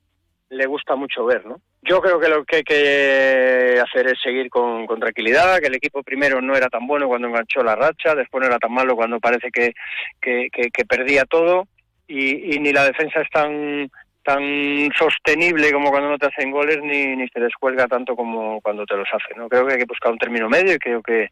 le 0.51 0.67
gusta 0.67 0.97
mucho 0.97 1.25
ver, 1.25 1.47
¿no? 1.47 1.61
Yo 1.83 2.01
creo 2.01 2.21
que 2.21 2.29
lo 2.29 2.45
que 2.45 2.57
hay 2.57 2.63
que 2.63 3.81
hacer 3.81 4.09
es 4.09 4.21
seguir 4.21 4.51
con, 4.51 4.87
tranquilidad, 4.87 5.61
que 5.61 5.69
el 5.69 5.77
equipo 5.77 6.03
primero 6.03 6.41
no 6.43 6.55
era 6.55 6.69
tan 6.69 6.87
bueno 6.87 7.09
cuando 7.09 7.29
enganchó 7.29 7.63
la 7.63 7.77
racha, 7.77 8.15
después 8.15 8.43
no 8.43 8.49
era 8.49 8.59
tan 8.59 8.73
malo 8.73 8.97
cuando 8.97 9.21
parece 9.21 9.51
que, 9.51 9.73
que, 10.21 10.85
perdía 10.87 11.25
todo 11.25 11.69
y, 12.07 12.59
ni 12.59 12.73
la 12.73 12.85
defensa 12.85 13.21
es 13.21 13.31
tan 13.31 13.91
tan 14.23 14.91
sostenible 14.99 15.73
como 15.73 15.91
cuando 15.91 16.11
no 16.11 16.19
te 16.19 16.27
hacen 16.27 16.51
goles 16.51 16.79
ni, 16.83 17.17
ni 17.17 17.27
se 17.29 17.41
descuelga 17.41 17.89
tanto 17.89 18.15
como 18.15 18.61
cuando 18.61 18.85
te 18.85 18.95
los 18.95 19.09
hace. 19.11 19.35
¿no? 19.35 19.49
Creo 19.49 19.67
que 19.67 19.73
hay 19.73 19.79
que 19.79 19.87
buscar 19.87 20.13
un 20.13 20.19
término 20.19 20.47
medio 20.49 20.75
y 20.75 20.79
creo 20.79 21.03
que, 21.03 21.31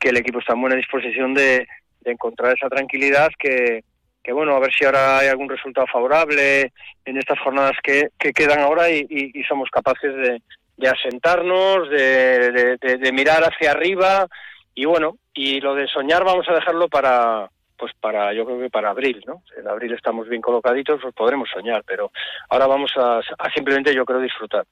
que 0.00 0.08
el 0.08 0.16
equipo 0.16 0.38
está 0.38 0.54
en 0.54 0.62
buena 0.62 0.76
disposición 0.76 1.34
de, 1.34 1.68
de 2.00 2.10
encontrar 2.10 2.54
esa 2.56 2.70
tranquilidad 2.70 3.30
que, 3.38 3.84
que 4.24 4.32
bueno, 4.32 4.56
a 4.56 4.58
ver 4.58 4.72
si 4.72 4.86
ahora 4.86 5.18
hay 5.18 5.28
algún 5.28 5.50
resultado 5.50 5.86
favorable 5.86 6.72
en 7.04 7.18
estas 7.18 7.38
jornadas 7.40 7.76
que, 7.82 8.08
que 8.18 8.32
quedan 8.32 8.60
ahora 8.60 8.90
y, 8.90 9.04
somos 9.46 9.68
capaces 9.70 10.16
de, 10.16 10.42
de 10.78 10.88
asentarnos, 10.88 11.90
de, 11.90 12.78
de, 12.80 13.12
mirar 13.12 13.44
hacia 13.44 13.72
arriba 13.72 14.26
y 14.74 14.86
bueno, 14.86 15.18
y 15.34 15.60
lo 15.60 15.74
de 15.74 15.86
soñar 15.88 16.24
vamos 16.24 16.48
a 16.48 16.54
dejarlo 16.54 16.88
para, 16.88 17.50
pues 17.76 17.92
para, 18.00 18.32
yo 18.32 18.46
creo 18.46 18.58
que 18.58 18.70
para 18.70 18.90
abril, 18.90 19.22
¿no? 19.26 19.42
En 19.58 19.68
abril 19.68 19.92
estamos 19.92 20.26
bien 20.26 20.40
colocaditos, 20.40 21.00
pues 21.02 21.14
podremos 21.14 21.50
soñar, 21.52 21.84
pero 21.86 22.10
ahora 22.48 22.66
vamos 22.66 22.92
a, 22.96 23.20
simplemente, 23.54 23.94
yo 23.94 24.06
creo, 24.06 24.20
disfrutar. 24.20 24.64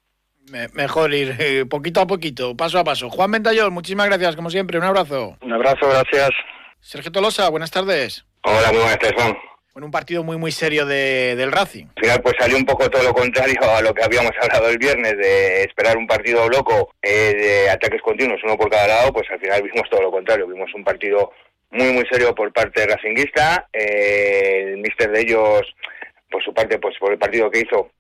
mejor 0.73 1.13
ir 1.13 1.37
eh, 1.39 1.67
poquito 1.67 2.01
a 2.01 2.07
poquito, 2.07 2.57
paso 2.57 2.79
a 2.79 2.85
paso. 2.85 3.11
Juan 3.11 3.31
Ventayol, 3.31 3.71
muchísimas 3.71 4.07
gracias, 4.07 4.35
como 4.35 4.49
siempre, 4.49 4.79
un 4.79 4.85
abrazo. 4.85 5.37
Un 5.43 5.53
abrazo, 5.53 5.91
gracias. 5.91 6.31
Sergio 6.81 7.13
Tolosa, 7.13 7.51
buenas 7.51 7.71
tardes. 7.71 8.25
Hola, 8.45 8.69
muy 8.73 8.79
buenas 8.79 8.99
tardes, 8.99 9.15
Juan. 9.15 9.39
Bueno, 9.73 9.87
un 9.87 9.93
partido 9.93 10.25
muy, 10.25 10.37
muy 10.37 10.51
serio 10.51 10.85
de, 10.85 11.37
del 11.37 11.53
Racing. 11.53 11.87
Al 11.97 12.03
final, 12.03 12.23
pues 12.23 12.35
salió 12.39 12.57
un 12.57 12.67
poco 12.67 12.91
todo 12.91 13.05
lo 13.05 13.15
contrario 13.15 13.59
a 13.71 13.81
lo 13.81 13.95
que 13.95 14.03
habíamos 14.03 14.33
hablado 14.43 14.69
el 14.69 14.79
viernes, 14.79 15.17
de 15.17 15.63
esperar 15.63 15.97
un 15.97 16.07
partido 16.07 16.49
loco 16.49 16.93
eh, 17.01 17.35
de 17.35 17.71
ataques 17.71 18.03
continuos, 18.03 18.41
uno 18.43 18.57
por 18.57 18.69
cada 18.69 18.89
lado, 18.89 19.13
pues 19.13 19.31
al 19.31 19.39
final 19.39 19.63
vimos 19.63 19.89
todo 19.89 20.03
lo 20.03 20.11
contrario. 20.11 20.49
Vimos 20.49 20.75
un 20.75 20.83
partido 20.83 21.33
muy, 21.71 21.93
muy 21.93 22.05
serio 22.11 22.35
por 22.35 22.53
parte 22.53 22.81
de 22.81 22.89
Racinguista. 22.89 23.69
Eh, 23.73 24.73
el 24.73 24.79
míster 24.79 25.11
de 25.11 25.21
ellos, 25.21 25.63
por 26.31 26.43
su 26.43 26.53
parte, 26.53 26.79
pues 26.79 26.97
por 26.99 27.13
el 27.13 27.19
partido 27.19 27.51
que 27.51 27.61
hizo, 27.61 27.91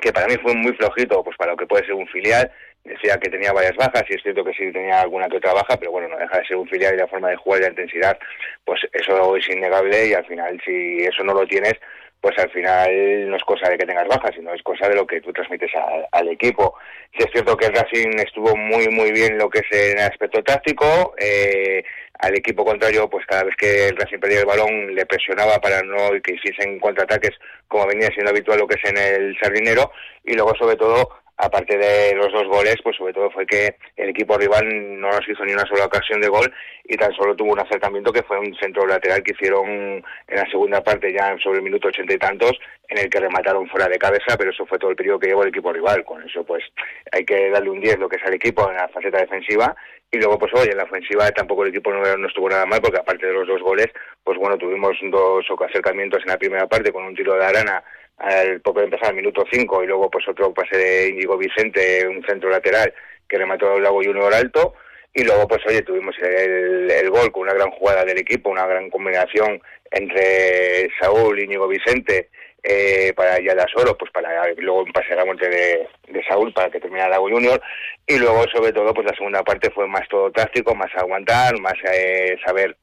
que 0.00 0.12
para 0.12 0.28
mí 0.28 0.36
fue 0.42 0.54
muy 0.54 0.72
flojito, 0.74 1.24
pues 1.24 1.36
para 1.36 1.52
lo 1.52 1.56
que 1.56 1.66
puede 1.66 1.86
ser 1.86 1.94
un 1.94 2.06
filial, 2.08 2.52
decía 2.88 3.18
que 3.18 3.30
tenía 3.30 3.52
varias 3.52 3.76
bajas 3.76 4.04
y 4.08 4.14
es 4.14 4.22
cierto 4.22 4.44
que 4.44 4.52
sí 4.52 4.72
tenía 4.72 5.00
alguna 5.00 5.28
que 5.28 5.36
otra 5.36 5.52
baja, 5.52 5.76
pero 5.76 5.92
bueno, 5.92 6.08
no 6.08 6.18
deja 6.18 6.38
de 6.38 6.46
ser 6.46 6.56
un 6.56 6.68
filial 6.68 6.94
y 6.94 6.98
la 6.98 7.06
forma 7.06 7.30
de 7.30 7.36
jugar 7.36 7.60
y 7.60 7.62
la 7.64 7.70
intensidad, 7.70 8.18
pues 8.64 8.80
eso 8.92 9.36
es 9.36 9.48
innegable 9.48 10.08
y 10.08 10.14
al 10.14 10.26
final 10.26 10.60
si 10.64 11.04
eso 11.04 11.22
no 11.24 11.34
lo 11.34 11.46
tienes, 11.46 11.74
pues 12.20 12.36
al 12.38 12.50
final 12.50 13.30
no 13.30 13.36
es 13.36 13.44
cosa 13.44 13.70
de 13.70 13.78
que 13.78 13.86
tengas 13.86 14.08
bajas, 14.08 14.32
sino 14.34 14.52
es 14.52 14.62
cosa 14.62 14.88
de 14.88 14.96
lo 14.96 15.06
que 15.06 15.20
tú 15.20 15.32
transmites 15.32 15.70
al 16.10 16.28
equipo. 16.28 16.74
Sí 17.16 17.24
es 17.24 17.30
cierto 17.32 17.56
que 17.56 17.66
el 17.66 17.74
Racing 17.74 18.18
estuvo 18.18 18.56
muy 18.56 18.88
muy 18.88 19.12
bien 19.12 19.38
lo 19.38 19.48
que 19.48 19.60
es 19.60 19.92
en 19.92 19.98
el 19.98 20.04
aspecto 20.04 20.42
táctico, 20.42 21.14
eh, 21.18 21.84
al 22.18 22.36
equipo 22.36 22.64
contrario, 22.64 23.08
pues 23.08 23.24
cada 23.26 23.44
vez 23.44 23.54
que 23.56 23.88
el 23.88 23.96
Racing 23.96 24.18
perdía 24.18 24.40
el 24.40 24.46
balón 24.46 24.94
le 24.94 25.06
presionaba 25.06 25.58
para 25.60 25.82
no 25.82 26.10
que 26.22 26.34
hiciesen 26.34 26.80
contraataques 26.80 27.38
como 27.68 27.86
venía 27.86 28.08
siendo 28.08 28.30
habitual 28.30 28.58
lo 28.58 28.66
que 28.66 28.76
es 28.82 28.90
en 28.90 28.98
el 28.98 29.38
Sardinero 29.38 29.92
y 30.24 30.34
luego 30.34 30.54
sobre 30.56 30.76
todo 30.76 31.08
aparte 31.38 31.78
de 31.78 32.14
los 32.14 32.32
dos 32.32 32.46
goles, 32.48 32.76
pues 32.82 32.96
sobre 32.96 33.12
todo 33.12 33.30
fue 33.30 33.46
que 33.46 33.76
el 33.96 34.10
equipo 34.10 34.36
rival 34.36 35.00
no 35.00 35.08
nos 35.08 35.28
hizo 35.28 35.44
ni 35.44 35.52
una 35.52 35.66
sola 35.66 35.86
ocasión 35.86 36.20
de 36.20 36.28
gol 36.28 36.52
y 36.84 36.96
tan 36.96 37.12
solo 37.14 37.36
tuvo 37.36 37.52
un 37.52 37.60
acercamiento 37.60 38.12
que 38.12 38.24
fue 38.24 38.38
un 38.38 38.54
centro 38.56 38.84
lateral 38.86 39.22
que 39.22 39.32
hicieron 39.32 39.68
en 39.68 40.36
la 40.36 40.50
segunda 40.50 40.82
parte 40.82 41.12
ya 41.12 41.36
sobre 41.38 41.58
el 41.58 41.64
minuto 41.64 41.88
ochenta 41.88 42.12
y 42.12 42.18
tantos 42.18 42.58
en 42.88 42.98
el 42.98 43.08
que 43.08 43.20
remataron 43.20 43.68
fuera 43.68 43.86
de 43.88 43.98
cabeza, 43.98 44.36
pero 44.36 44.50
eso 44.50 44.66
fue 44.66 44.78
todo 44.78 44.90
el 44.90 44.96
periodo 44.96 45.20
que 45.20 45.28
llevó 45.28 45.42
el 45.44 45.50
equipo 45.50 45.72
rival. 45.72 46.04
Con 46.04 46.22
eso 46.24 46.44
pues 46.44 46.64
hay 47.12 47.24
que 47.24 47.50
darle 47.50 47.70
un 47.70 47.80
10 47.80 47.98
lo 47.98 48.08
que 48.08 48.16
es 48.16 48.24
al 48.24 48.34
equipo 48.34 48.68
en 48.68 48.76
la 48.76 48.88
faceta 48.88 49.18
defensiva 49.18 49.76
y 50.10 50.18
luego 50.18 50.38
pues 50.38 50.52
hoy 50.54 50.68
en 50.68 50.76
la 50.76 50.84
ofensiva 50.84 51.30
tampoco 51.30 51.62
el 51.62 51.68
equipo 51.68 51.92
no, 51.92 52.16
no 52.16 52.26
estuvo 52.26 52.48
nada 52.48 52.66
mal 52.66 52.80
porque 52.80 52.98
aparte 52.98 53.26
de 53.26 53.32
los 53.32 53.46
dos 53.46 53.62
goles, 53.62 53.88
pues 54.24 54.38
bueno, 54.38 54.58
tuvimos 54.58 54.96
dos 55.04 55.46
acercamientos 55.68 56.22
en 56.22 56.30
la 56.30 56.38
primera 56.38 56.66
parte 56.66 56.90
con 56.90 57.04
un 57.04 57.14
tiro 57.14 57.34
de 57.34 57.44
arana 57.44 57.84
al 58.18 58.60
poco 58.60 58.80
de 58.80 58.86
empezar, 58.86 59.08
al 59.08 59.16
minuto 59.16 59.44
5, 59.50 59.84
y 59.84 59.86
luego 59.86 60.10
pues 60.10 60.26
otro 60.28 60.52
pase 60.52 60.76
de 60.76 61.08
Íñigo 61.08 61.36
Vicente, 61.36 62.06
un 62.06 62.22
centro 62.24 62.50
lateral 62.50 62.92
que 63.28 63.38
remató 63.38 63.76
el 63.76 63.82
Lago 63.82 64.02
Junior 64.02 64.32
alto, 64.32 64.74
y 65.14 65.24
luego 65.24 65.46
pues 65.48 65.60
oye, 65.66 65.82
tuvimos 65.82 66.16
el, 66.20 67.10
gol 67.10 67.32
con 67.32 67.42
una 67.42 67.54
gran 67.54 67.70
jugada 67.70 68.04
del 68.04 68.18
equipo, 68.18 68.50
una 68.50 68.66
gran 68.66 68.90
combinación 68.90 69.60
entre 69.90 70.90
Saúl 71.00 71.38
y 71.38 71.44
Íñigo 71.44 71.68
Vicente 71.68 72.30
eh, 72.62 73.12
para 73.14 73.38
Oro, 73.76 73.96
pues 73.96 74.10
para 74.10 74.52
luego 74.56 74.82
un 74.82 74.92
pase 74.92 75.12
a 75.12 75.16
la 75.16 75.24
muerte 75.24 75.48
de, 75.48 75.88
Saúl 76.28 76.52
para 76.52 76.70
que 76.70 76.80
terminara 76.80 77.10
Lago 77.10 77.30
Junior, 77.30 77.60
y 78.06 78.18
luego 78.18 78.44
sobre 78.52 78.72
todo 78.72 78.92
pues 78.92 79.06
la 79.06 79.16
segunda 79.16 79.42
parte 79.42 79.70
fue 79.70 79.86
más 79.86 80.06
todo 80.08 80.30
táctico, 80.30 80.74
más 80.74 80.94
aguantar, 80.96 81.58
más 81.60 81.74
eh, 81.92 82.36
saber 82.44 82.76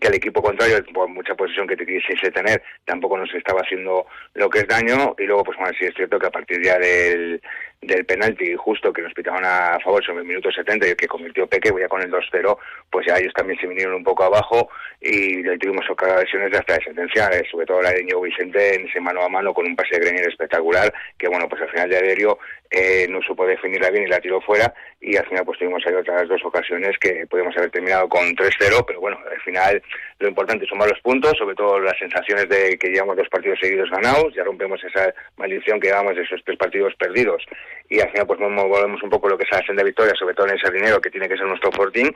que 0.00 0.08
el 0.08 0.14
equipo 0.14 0.42
contrario, 0.42 0.84
por 0.92 1.08
mucha 1.08 1.34
posición 1.34 1.66
que 1.66 1.76
te 1.76 1.86
quisiese 1.86 2.30
tener, 2.30 2.62
tampoco 2.84 3.16
nos 3.16 3.32
estaba 3.34 3.62
haciendo 3.62 4.06
lo 4.34 4.50
que 4.50 4.60
es 4.60 4.68
daño. 4.68 5.14
Y 5.18 5.24
luego, 5.24 5.44
pues 5.44 5.58
bueno, 5.58 5.72
sí 5.78 5.86
es 5.86 5.94
cierto 5.94 6.18
que 6.18 6.26
a 6.26 6.30
partir 6.30 6.62
ya 6.62 6.78
del, 6.78 7.40
del 7.80 8.04
penalti 8.04 8.54
justo 8.56 8.92
que 8.92 9.02
nos 9.02 9.14
pitaban 9.14 9.44
a 9.44 9.78
favor 9.82 10.04
sobre 10.04 10.20
el 10.20 10.28
minuto 10.28 10.50
70 10.50 10.88
y 10.88 10.94
que 10.94 11.06
convirtió 11.06 11.46
Peque, 11.46 11.72
ya 11.78 11.88
con 11.88 12.02
el 12.02 12.10
2-0, 12.10 12.58
pues 12.90 13.06
ya 13.06 13.16
ellos 13.16 13.32
también 13.34 13.58
se 13.60 13.66
vinieron 13.66 13.94
un 13.94 14.04
poco 14.04 14.24
abajo 14.24 14.68
y 15.00 15.42
le 15.42 15.58
tuvimos 15.58 15.88
ocasiones 15.88 16.50
de 16.50 16.58
hasta 16.58 16.74
de 16.74 16.84
sentencia, 16.84 17.28
eh, 17.28 17.44
sobre 17.50 17.66
todo 17.66 17.80
la 17.80 17.92
de 17.92 18.02
Ñigo 18.02 18.22
Vicente 18.22 18.74
en 18.74 18.88
ese 18.88 19.00
mano 19.00 19.22
a 19.22 19.28
mano 19.28 19.54
con 19.54 19.66
un 19.66 19.76
pase 19.76 19.94
de 19.94 20.00
Grenier 20.00 20.28
espectacular, 20.28 20.92
que 21.16 21.28
bueno, 21.28 21.48
pues 21.48 21.62
al 21.62 21.70
final 21.70 21.88
de 21.88 21.98
Aderio 21.98 22.38
eh, 22.70 23.06
no 23.08 23.20
supo 23.22 23.46
definirla 23.46 23.90
bien 23.90 24.04
y 24.04 24.10
la 24.10 24.20
tiró 24.20 24.40
fuera 24.40 24.72
y 25.00 25.16
al 25.16 25.26
final 25.26 25.44
pues 25.44 25.58
tuvimos 25.58 25.82
ahí 25.86 25.94
otras 25.94 26.28
dos 26.28 26.44
ocasiones 26.44 26.96
que 27.00 27.26
podemos 27.26 27.56
haber 27.56 27.70
terminado 27.70 28.08
con 28.08 28.34
3-0, 28.34 28.84
pero 28.86 29.00
bueno, 29.00 29.18
al 29.30 29.40
final 29.40 29.82
lo 30.18 30.28
importante 30.28 30.64
es 30.64 30.68
sumar 30.68 30.88
los 30.88 31.00
puntos, 31.00 31.32
sobre 31.38 31.54
todo 31.54 31.78
las 31.80 31.96
sensaciones 31.98 32.48
de 32.48 32.76
que 32.78 32.88
llevamos 32.88 33.16
dos 33.16 33.28
partidos 33.28 33.58
seguidos 33.60 33.90
ganados, 33.90 34.34
ya 34.34 34.44
rompemos 34.44 34.82
esa 34.84 35.14
maldición 35.36 35.80
que 35.80 35.88
llevamos 35.88 36.16
de 36.16 36.22
esos 36.22 36.42
tres 36.44 36.58
partidos 36.58 36.94
perdidos. 36.96 37.44
Y 37.88 38.00
al 38.00 38.10
final 38.10 38.26
pues 38.26 38.40
volvemos 38.40 39.02
un 39.02 39.10
poco 39.10 39.28
lo 39.28 39.38
que 39.38 39.44
es 39.44 39.50
la 39.50 39.64
senda 39.64 39.82
victoria, 39.82 40.14
sobre 40.18 40.34
todo 40.34 40.48
en 40.48 40.56
ese 40.56 40.70
dinero 40.70 41.00
que 41.00 41.10
tiene 41.10 41.28
que 41.28 41.36
ser 41.36 41.46
nuestro 41.46 41.70
fortín 41.72 42.14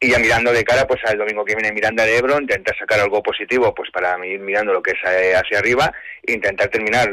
y 0.00 0.10
ya 0.10 0.18
mirando 0.18 0.52
de 0.52 0.62
cara 0.62 0.86
pues 0.86 1.00
al 1.06 1.18
domingo 1.18 1.44
que 1.44 1.56
viene 1.56 1.72
Miranda 1.72 2.04
de 2.04 2.18
Ebro, 2.18 2.40
intentar 2.40 2.76
sacar 2.78 3.00
algo 3.00 3.22
positivo 3.22 3.74
pues 3.74 3.90
para 3.90 4.14
ir 4.24 4.38
mirando 4.40 4.72
lo 4.72 4.82
que 4.82 4.92
es 4.92 5.10
eh, 5.10 5.34
hacia 5.34 5.58
arriba, 5.58 5.92
intentar 6.26 6.68
terminar 6.68 7.08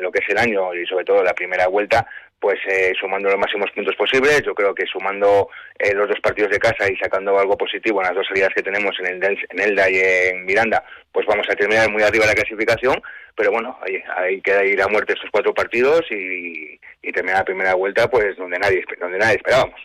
lo 0.00 0.10
que 0.10 0.20
es 0.20 0.28
el 0.30 0.38
año 0.38 0.74
y 0.74 0.86
sobre 0.86 1.04
todo 1.04 1.22
la 1.22 1.34
primera 1.34 1.66
vuelta 1.68 2.06
pues 2.40 2.58
eh, 2.68 2.92
sumando 3.00 3.30
los 3.30 3.38
máximos 3.38 3.70
puntos 3.70 3.96
posibles. 3.96 4.42
Yo 4.44 4.54
creo 4.54 4.74
que 4.74 4.84
sumando 4.84 5.48
eh, 5.78 5.94
los 5.94 6.08
dos 6.08 6.20
partidos 6.20 6.50
de 6.50 6.58
casa 6.58 6.90
y 6.90 6.96
sacando 6.96 7.38
algo 7.38 7.56
positivo 7.56 8.00
en 8.00 8.08
las 8.08 8.16
dos 8.16 8.26
salidas 8.26 8.52
que 8.54 8.62
tenemos 8.62 8.94
en 9.00 9.06
el 9.06 9.24
en 9.24 9.60
Elda 9.60 9.88
y 9.88 9.96
en 9.96 10.44
Miranda, 10.44 10.84
pues 11.10 11.26
vamos 11.26 11.46
a 11.50 11.56
terminar 11.56 11.90
muy 11.90 12.02
arriba 12.02 12.26
la 12.26 12.34
clasificación. 12.34 13.00
Pero 13.34 13.50
bueno, 13.50 13.78
hay, 13.80 14.02
hay 14.16 14.40
que 14.42 14.66
ir 14.66 14.82
a 14.82 14.88
muerte 14.88 15.14
estos 15.14 15.30
cuatro 15.30 15.54
partidos 15.54 16.02
y, 16.10 16.78
y 17.02 17.12
terminar 17.12 17.38
la 17.38 17.44
primera 17.44 17.74
vuelta 17.74 18.08
pues 18.08 18.36
donde 18.36 18.58
nadie 18.58 18.84
donde 19.00 19.18
nadie 19.18 19.36
esperábamos. 19.36 19.80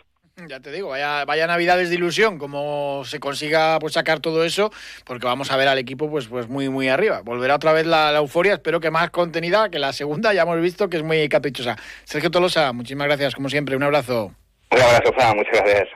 Ya 0.48 0.60
te 0.60 0.72
digo, 0.72 0.88
vaya, 0.88 1.24
vaya 1.24 1.46
navidades 1.46 1.88
de 1.90 1.96
ilusión, 1.96 2.38
como 2.38 3.02
se 3.04 3.20
consiga 3.20 3.78
pues 3.78 3.94
sacar 3.94 4.20
todo 4.20 4.44
eso, 4.44 4.70
porque 5.04 5.26
vamos 5.26 5.50
a 5.50 5.56
ver 5.56 5.68
al 5.68 5.78
equipo 5.78 6.10
pues, 6.10 6.28
pues 6.28 6.48
muy 6.48 6.68
muy 6.68 6.88
arriba. 6.88 7.20
Volverá 7.22 7.56
otra 7.56 7.72
vez 7.72 7.86
la, 7.86 8.14
euforia, 8.16 8.54
espero 8.54 8.80
que 8.80 8.90
más 8.90 9.10
contenida 9.10 9.68
que 9.70 9.78
la 9.78 9.92
segunda, 9.92 10.32
ya 10.32 10.42
hemos 10.42 10.60
visto 10.60 10.88
que 10.88 10.96
es 10.98 11.02
muy 11.02 11.28
caprichosa. 11.28 11.76
Sergio 12.04 12.30
Tolosa, 12.30 12.72
muchísimas 12.72 13.06
gracias, 13.06 13.34
como 13.34 13.48
siempre, 13.48 13.76
un 13.76 13.82
abrazo. 13.82 14.32
Un 14.70 14.80
abrazo, 14.80 15.12
Fran, 15.12 15.36
muchas 15.36 15.60
gracias. 15.64 15.88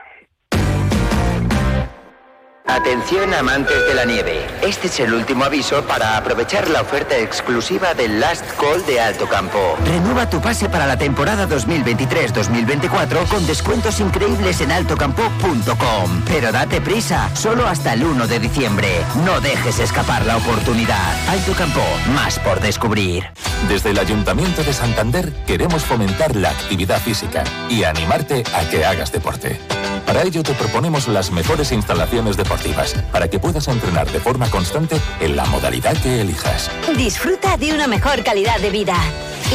Atención 2.67 3.31
amantes 3.33 3.87
de 3.87 3.93
la 3.93 4.05
nieve. 4.05 4.43
Este 4.63 4.87
es 4.87 4.99
el 4.99 5.13
último 5.13 5.45
aviso 5.45 5.83
para 5.83 6.17
aprovechar 6.17 6.67
la 6.67 6.81
oferta 6.81 7.15
exclusiva 7.15 7.93
del 7.93 8.19
Last 8.19 8.43
Call 8.59 8.83
de 8.87 8.99
Alto 8.99 9.27
Campo. 9.27 9.77
Renueva 9.85 10.27
tu 10.27 10.41
pase 10.41 10.67
para 10.67 10.87
la 10.87 10.97
temporada 10.97 11.47
2023-2024 11.47 13.27
con 13.27 13.45
descuentos 13.45 13.99
increíbles 13.99 14.61
en 14.61 14.71
altocampo.com. 14.71 16.23
Pero 16.25 16.51
date 16.51 16.81
prisa, 16.81 17.29
solo 17.35 17.67
hasta 17.67 17.93
el 17.93 18.03
1 18.03 18.25
de 18.27 18.39
diciembre. 18.39 18.87
No 19.23 19.39
dejes 19.41 19.77
escapar 19.77 20.25
la 20.25 20.37
oportunidad. 20.37 21.29
Alto 21.29 21.53
Campo, 21.53 21.83
más 22.15 22.39
por 22.39 22.59
descubrir. 22.61 23.25
Desde 23.69 23.91
el 23.91 23.99
Ayuntamiento 23.99 24.63
de 24.63 24.73
Santander 24.73 25.31
queremos 25.45 25.83
fomentar 25.83 26.35
la 26.35 26.49
actividad 26.49 26.99
física 26.99 27.43
y 27.69 27.83
animarte 27.83 28.43
a 28.55 28.67
que 28.67 28.83
hagas 28.83 29.11
deporte. 29.11 29.59
Para 30.05 30.21
ello 30.21 30.43
te 30.43 30.53
proponemos 30.53 31.07
las 31.07 31.31
mejores 31.31 31.71
instalaciones 31.71 32.37
deportivas 32.37 32.93
para 33.11 33.27
que 33.27 33.39
puedas 33.39 33.67
entrenar 33.67 34.09
de 34.11 34.19
forma 34.19 34.49
constante 34.49 34.97
en 35.19 35.35
la 35.35 35.45
modalidad 35.45 35.97
que 36.01 36.21
elijas. 36.21 36.69
Disfruta 36.95 37.57
de 37.57 37.73
una 37.73 37.87
mejor 37.87 38.23
calidad 38.23 38.59
de 38.59 38.69
vida. 38.69 38.95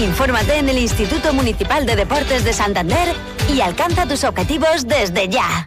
Infórmate 0.02 0.58
en 0.58 0.68
el 0.68 0.78
Instituto 0.78 1.32
Municipal 1.32 1.86
de 1.86 1.96
Deportes 1.96 2.44
de 2.44 2.52
Santander 2.52 3.14
y 3.52 3.60
alcanza 3.60 4.06
tus 4.06 4.24
objetivos 4.24 4.86
desde 4.86 5.28
ya. 5.28 5.66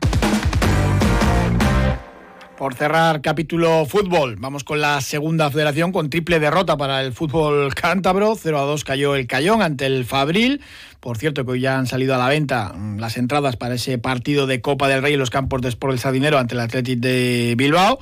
Por 2.63 2.75
cerrar 2.75 3.21
capítulo 3.21 3.85
fútbol, 3.85 4.37
vamos 4.37 4.63
con 4.63 4.79
la 4.79 5.01
segunda 5.01 5.51
federación 5.51 5.91
con 5.91 6.09
triple 6.09 6.39
derrota 6.39 6.77
para 6.77 7.01
el 7.01 7.11
fútbol 7.11 7.75
cántabro. 7.75 8.37
0 8.37 8.57
a 8.57 8.61
2 8.61 8.85
cayó 8.85 9.15
el 9.17 9.27
Cayón 9.27 9.61
ante 9.61 9.85
el 9.85 10.05
Fabril. 10.05 10.61
Por 11.01 11.17
cierto, 11.17 11.43
que 11.43 11.51
hoy 11.51 11.59
ya 11.59 11.77
han 11.77 11.87
salido 11.87 12.15
a 12.15 12.17
la 12.17 12.29
venta 12.29 12.71
mm, 12.73 12.99
las 12.99 13.17
entradas 13.17 13.57
para 13.57 13.75
ese 13.75 13.97
partido 13.97 14.47
de 14.47 14.61
Copa 14.61 14.87
del 14.87 15.01
Rey 15.01 15.15
en 15.15 15.19
los 15.19 15.29
campos 15.29 15.61
de 15.61 15.67
Sport 15.67 15.95
El 15.95 15.99
Sardinero 15.99 16.37
ante 16.37 16.55
el 16.55 16.61
Athletic 16.61 16.99
de 17.01 17.55
Bilbao. 17.57 17.99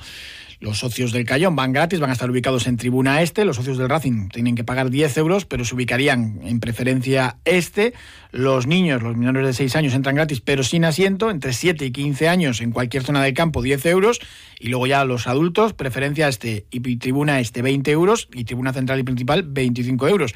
Los 0.62 0.78
socios 0.78 1.10
del 1.10 1.24
Cayón 1.24 1.56
van 1.56 1.72
gratis, 1.72 1.98
van 1.98 2.10
a 2.10 2.12
estar 2.12 2.30
ubicados 2.30 2.68
en 2.68 2.76
tribuna 2.76 3.20
este. 3.20 3.44
Los 3.44 3.56
socios 3.56 3.78
del 3.78 3.88
Racing 3.88 4.28
tienen 4.28 4.54
que 4.54 4.62
pagar 4.62 4.90
10 4.90 5.16
euros, 5.16 5.44
pero 5.44 5.64
se 5.64 5.74
ubicarían 5.74 6.38
en 6.44 6.60
preferencia 6.60 7.38
este. 7.44 7.94
Los 8.30 8.68
niños, 8.68 9.02
los 9.02 9.16
menores 9.16 9.44
de 9.44 9.52
6 9.54 9.74
años, 9.74 9.92
entran 9.92 10.14
gratis, 10.14 10.40
pero 10.40 10.62
sin 10.62 10.84
asiento. 10.84 11.32
Entre 11.32 11.52
7 11.52 11.84
y 11.84 11.90
15 11.90 12.28
años, 12.28 12.60
en 12.60 12.70
cualquier 12.70 13.02
zona 13.02 13.24
del 13.24 13.34
campo, 13.34 13.60
10 13.60 13.84
euros. 13.86 14.20
Y 14.60 14.68
luego 14.68 14.86
ya 14.86 15.04
los 15.04 15.26
adultos, 15.26 15.72
preferencia 15.72 16.28
este 16.28 16.64
y 16.70 16.96
tribuna 16.96 17.40
este, 17.40 17.60
20 17.60 17.90
euros. 17.90 18.28
Y 18.32 18.44
tribuna 18.44 18.72
central 18.72 19.00
y 19.00 19.02
principal, 19.02 19.42
25 19.42 20.06
euros. 20.06 20.32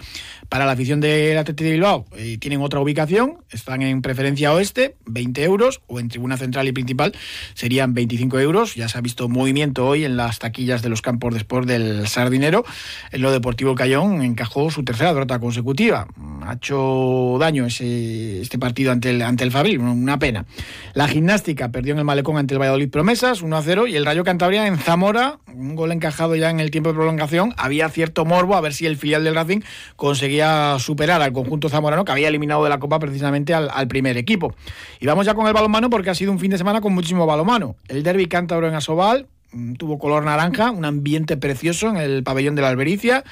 Para 0.49 0.67
la 0.67 0.73
afición 0.73 1.01
del 1.01 1.39
Atlético 1.39 1.67
de 1.67 1.73
Bilbao, 1.73 2.05
eh, 2.17 2.37
tienen 2.39 2.61
otra 2.62 2.81
ubicación. 2.81 3.39
Están 3.49 3.83
en 3.83 4.03
preferencia 4.03 4.53
oeste, 4.53 4.97
20 5.07 5.45
euros. 5.45 5.83
O 5.87 6.01
en 6.01 6.09
tribuna 6.09 6.37
central 6.37 6.67
y 6.67 6.73
principal 6.73 7.15
serían 7.55 7.95
25 7.95 8.41
euros. 8.41 8.75
Ya 8.75 8.89
se 8.89 8.99
ha 8.99 9.01
visto 9.01 9.29
movimiento 9.29 9.87
hoy 9.87 10.05
en 10.05 10.16
las 10.17 10.39
taquillas 10.39 10.83
de 10.83 10.89
los 10.89 11.03
campos 11.03 11.33
de 11.35 11.39
sport 11.41 11.67
del 11.67 12.07
Sardinero. 12.09 12.65
En 13.13 13.23
lo 13.23 13.31
Deportivo 13.31 13.75
Cayón 13.75 14.23
encajó 14.23 14.71
su 14.71 14.85
tercera 14.85 15.13
derrota 15.13 15.39
consecutiva. 15.39 16.07
Ha 16.43 16.55
hecho 16.55 17.37
daño 17.39 17.67
ese, 17.67 18.41
este 18.41 18.59
partido 18.59 18.93
ante 18.93 19.11
el, 19.11 19.23
ante 19.23 19.45
el 19.45 19.51
Fabril, 19.51 19.81
una 19.81 20.19
pena. 20.19 20.47
La 20.95 21.09
gimnástica 21.09 21.71
perdió 21.71 21.93
en 21.93 21.99
el 21.99 22.05
Malecón 22.05 22.37
ante 22.37 22.55
el 22.55 22.61
Valladolid 22.61 22.91
Promesas, 22.91 23.43
1 23.43 23.57
a 23.57 23.63
0, 23.63 23.87
y 23.87 23.97
el 23.97 24.07
Rayo 24.07 24.25
Cantabria 24.25 24.67
en 24.67 24.79
Zamora, 24.79 25.39
un 25.53 25.75
gol 25.75 25.93
encajado 25.93 26.37
ya 26.37 26.51
en 26.51 26.61
el 26.61 26.71
tiempo 26.71 26.91
de 26.91 26.95
prolongación. 26.95 27.55
Había 27.57 27.89
cierto 27.89 28.25
morbo 28.25 28.57
a 28.57 28.61
ver 28.61 28.75
si 28.75 28.87
el 28.87 28.97
filial 28.97 29.25
del 29.25 29.35
Racing 29.35 29.61
conseguía 29.97 30.77
superar 30.79 31.23
al 31.23 31.33
conjunto 31.33 31.69
zamorano 31.69 32.05
que 32.05 32.13
había 32.13 32.29
eliminado 32.29 32.65
de 32.65 32.71
la 32.71 32.79
Copa 32.79 32.99
precisamente 32.99 33.55
al, 33.55 33.89
primer 33.89 34.17
equipo. 34.17 34.55
Y 35.01 35.07
vamos 35.07 35.27
ya 35.27 35.35
con 35.35 35.47
el 35.47 35.53
balonmano 35.53 35.91
porque 35.91 36.11
ha 36.11 36.15
sido 36.15 36.33
un 36.33 36.39
fin 36.39 36.51
de 36.51 36.59
semana 36.59 36.81
con 36.81 36.95
muchísimo 36.95 37.27
balonmano. 37.27 37.77
El 37.89 38.03
derby 38.03 38.27
cántabro 38.27 38.69
en 38.69 38.75
Asobal, 38.75 39.27
tuvo 39.79 39.99
color 39.99 40.25
naranja, 40.25 40.71
un 40.71 40.85
ambiente 40.85 41.37
precioso 41.37 41.88
en 41.88 41.97
el 41.97 42.23
pabellón 42.23 42.55
de 42.55 42.62
la 42.62 42.69
Albericia. 42.69 43.25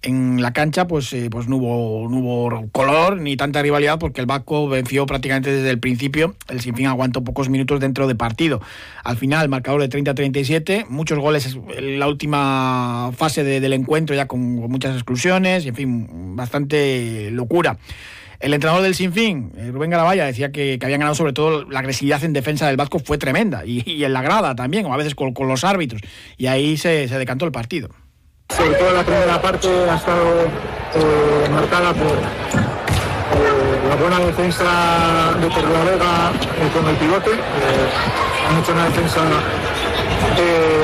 En 0.00 0.40
la 0.40 0.52
cancha 0.52 0.86
pues, 0.86 1.12
eh, 1.12 1.28
pues 1.28 1.48
no, 1.48 1.56
hubo, 1.56 2.08
no 2.08 2.18
hubo 2.18 2.68
color 2.70 3.20
ni 3.20 3.36
tanta 3.36 3.62
rivalidad 3.62 3.98
porque 3.98 4.20
el 4.20 4.28
Vasco 4.28 4.68
venció 4.68 5.06
prácticamente 5.06 5.50
desde 5.50 5.70
el 5.70 5.80
principio. 5.80 6.36
El 6.48 6.60
Sinfín 6.60 6.86
aguantó 6.86 7.24
pocos 7.24 7.48
minutos 7.48 7.80
dentro 7.80 8.06
de 8.06 8.14
partido. 8.14 8.62
Al 9.02 9.16
final, 9.16 9.48
marcador 9.48 9.80
de 9.80 9.90
30-37, 9.90 10.86
muchos 10.88 11.18
goles 11.18 11.58
en 11.76 11.98
la 11.98 12.06
última 12.06 13.10
fase 13.16 13.42
del 13.42 13.72
encuentro 13.72 14.14
ya 14.14 14.28
con 14.28 14.40
muchas 14.40 14.94
exclusiones 14.94 15.64
y 15.64 15.68
en 15.68 15.74
fin, 15.74 16.36
bastante 16.36 17.32
locura. 17.32 17.78
El 18.40 18.54
entrenador 18.54 18.84
del 18.84 18.94
Sinfín, 18.94 19.52
eh, 19.56 19.70
Rubén 19.72 19.90
Garabaya, 19.90 20.24
decía 20.24 20.52
que, 20.52 20.78
habían 20.80 21.00
ganado 21.00 21.16
sobre 21.16 21.32
todo 21.32 21.64
la 21.64 21.80
agresividad 21.80 22.22
en 22.22 22.32
defensa 22.32 22.68
del 22.68 22.76
Vasco 22.76 23.00
fue 23.00 23.18
tremenda 23.18 23.64
y, 23.66 24.04
en 24.04 24.12
la 24.12 24.22
grada 24.22 24.54
también, 24.54 24.86
o 24.86 24.94
a 24.94 24.96
veces 24.96 25.16
con, 25.16 25.34
los 25.36 25.64
árbitros. 25.64 26.02
Y 26.36 26.46
ahí 26.46 26.76
se, 26.76 27.08
decantó 27.08 27.46
el 27.46 27.52
partido. 27.52 27.88
Sobre 28.56 28.74
todo 28.76 28.92
la 28.92 29.02
primera 29.02 29.42
parte 29.42 29.68
ha 29.68 29.96
estado 29.96 30.44
eh, 30.44 31.48
marcada 31.50 31.92
por 31.92 32.06
eh, 32.06 33.88
la 33.88 33.96
buena 33.96 34.20
defensa 34.20 35.34
de 35.40 35.48
Torrelavega 35.48 36.32
con 36.72 36.88
el 36.88 36.96
pivote. 36.96 37.30
han 38.48 38.62
hecho 38.62 38.72
una 38.72 38.84
defensa 38.84 39.20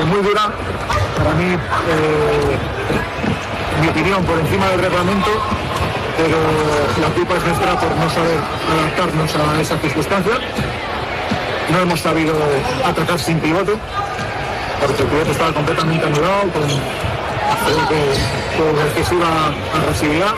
muy 0.07 0.21
dura. 0.21 0.53
Para 1.17 1.33
mí, 1.35 1.57
mi 3.81 3.87
opinión, 3.87 4.23
por 4.25 4.37
encima 4.39 4.69
del 4.71 4.81
reglamento 4.81 5.31
pero 6.17 6.37
la 7.01 7.13
culpa 7.13 7.35
es 7.35 7.43
nuestra 7.45 7.79
por 7.79 7.95
no 7.95 8.09
saber 8.09 8.39
adaptarnos 8.71 9.35
a 9.35 9.61
esa 9.61 9.77
circunstancia. 9.77 10.33
No 11.71 11.79
hemos 11.79 11.99
sabido 11.99 12.33
atacar 12.85 13.19
sin 13.19 13.39
pivote, 13.39 13.73
porque 14.85 15.01
el 15.03 15.07
pivote 15.09 15.31
estaba 15.31 15.53
completamente 15.53 16.05
anulado, 16.05 16.51
con, 16.53 16.61
con 18.57 18.87
excesiva 18.87 19.27
agresividad. 19.73 20.33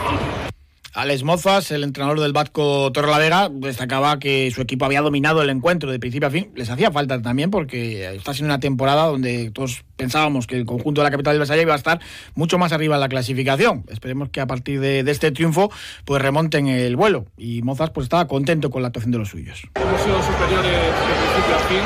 Alex 0.93 1.23
Mozas, 1.23 1.71
el 1.71 1.83
entrenador 1.83 2.19
del 2.19 2.33
Vasco 2.33 2.91
Torrelavega, 2.91 3.49
destacaba 3.51 4.19
que 4.19 4.49
su 4.51 4.61
equipo 4.61 4.85
había 4.85 5.01
dominado 5.01 5.41
el 5.41 5.49
encuentro 5.49 5.91
de 5.91 5.99
principio 5.99 6.27
a 6.27 6.31
fin. 6.31 6.51
Les 6.55 6.69
hacía 6.69 6.91
falta 6.91 7.21
también 7.21 7.51
porque 7.51 8.15
está 8.15 8.33
siendo 8.33 8.53
una 8.53 8.59
temporada 8.59 9.05
donde 9.05 9.51
todos 9.51 9.83
pensábamos 9.95 10.47
que 10.47 10.55
el 10.55 10.65
conjunto 10.65 11.01
de 11.01 11.05
la 11.05 11.11
capital 11.11 11.37
del 11.37 11.49
Valle 11.49 11.61
iba 11.61 11.73
a 11.73 11.77
estar 11.77 11.99
mucho 12.35 12.57
más 12.57 12.71
arriba 12.71 12.95
en 12.95 13.01
la 13.01 13.09
clasificación. 13.09 13.85
Esperemos 13.89 14.29
que 14.29 14.41
a 14.41 14.47
partir 14.47 14.79
de, 14.79 14.99
este 14.99 15.31
triunfo 15.31 15.71
pues 16.05 16.21
remonten 16.21 16.67
el 16.67 16.95
vuelo. 16.95 17.25
Y 17.37 17.61
Mozas 17.61 17.91
pues 17.91 18.05
estaba 18.05 18.27
contento 18.27 18.69
con 18.69 18.81
la 18.81 18.87
actuación 18.89 19.11
de 19.11 19.17
los 19.19 19.29
suyos. 19.29 19.61
Hemos 19.75 20.01
sido 20.01 20.21
superiores 20.23 20.71
de 20.71 21.13
principio 21.17 21.55
a 21.55 21.59
fin. 21.67 21.83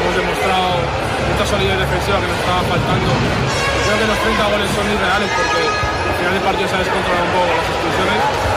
Hemos 0.00 0.16
demostrado 0.16 0.68
mucha 1.32 1.46
solidez 1.46 1.78
defensiva 1.78 2.20
que 2.20 2.26
nos 2.26 2.38
estaba 2.38 2.62
faltando. 2.62 3.10
Creo 3.84 3.98
que 3.98 4.06
los 4.06 4.18
30 4.18 4.50
goles 4.50 4.70
son 4.70 4.86
irreales 4.90 5.30
porque 5.36 5.93
final 6.24 6.34
del 6.34 6.42
partido 6.42 6.68
se 6.68 6.74
ha 6.74 6.78
descontrolado 6.78 7.24
un 7.24 7.32
poco 7.32 7.46
las 7.54 7.68
expulsiones 7.68 8.54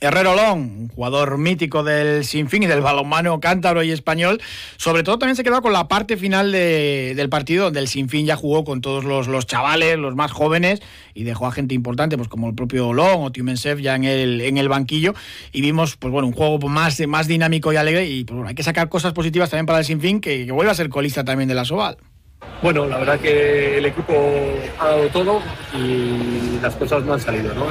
Herrero 0.00 0.34
Long, 0.34 0.60
un 0.60 0.88
jugador 0.88 1.38
mítico 1.38 1.82
del 1.82 2.24
Sinfín 2.24 2.62
y 2.62 2.66
del 2.66 2.82
balonmano 2.82 3.40
cántabro 3.40 3.82
y 3.82 3.90
español, 3.90 4.40
sobre 4.76 5.02
todo 5.02 5.18
también 5.18 5.34
se 5.34 5.42
quedó 5.42 5.62
con 5.62 5.72
la 5.72 5.88
parte 5.88 6.18
final 6.18 6.52
del 6.52 7.28
partido 7.30 7.64
donde 7.64 7.80
el 7.80 7.88
Sinfín 7.88 8.26
ya 8.26 8.36
jugó 8.36 8.64
con 8.64 8.82
todos 8.82 9.04
los, 9.04 9.46
chavales, 9.46 9.96
los 9.96 10.14
más 10.14 10.30
jóvenes, 10.30 10.82
y 11.14 11.24
dejó 11.24 11.46
a 11.46 11.52
gente 11.52 11.74
importante, 11.74 12.18
pues 12.18 12.28
como 12.28 12.48
el 12.48 12.54
propio 12.54 12.92
Long 12.92 13.22
o 13.22 13.32
Tiumensev 13.32 13.78
ya 13.78 13.94
en 13.94 14.04
el, 14.04 14.68
banquillo, 14.68 15.14
y 15.52 15.62
vimos 15.62 15.96
pues 15.96 16.12
bueno, 16.12 16.28
un 16.28 16.34
juego 16.34 16.58
más, 16.68 16.98
dinámico 17.26 17.72
y 17.72 17.76
alegre, 17.76 18.06
y 18.06 18.24
pues, 18.24 18.34
bueno, 18.34 18.48
hay 18.50 18.54
que 18.54 18.62
sacar 18.62 18.90
cosas 18.90 19.14
positivas 19.14 19.48
también 19.48 19.64
para 19.64 19.78
el 19.78 19.86
Sinfín, 19.86 20.20
que, 20.20 20.44
que 20.44 20.52
vuelva 20.52 20.72
a 20.72 20.74
ser 20.74 20.90
colista 20.90 21.24
también 21.24 21.48
de 21.48 21.54
la 21.54 21.64
Soval. 21.64 21.96
Bueno, 22.62 22.86
la 22.86 22.98
verdad 22.98 23.20
que 23.20 23.78
el 23.78 23.86
equipo 23.86 24.14
ha 24.78 24.86
dado 24.86 25.08
todo 25.08 25.42
y 25.74 26.58
las 26.62 26.74
cosas 26.76 27.02
no 27.04 27.14
han 27.14 27.20
salido, 27.20 27.52
¿no? 27.54 27.70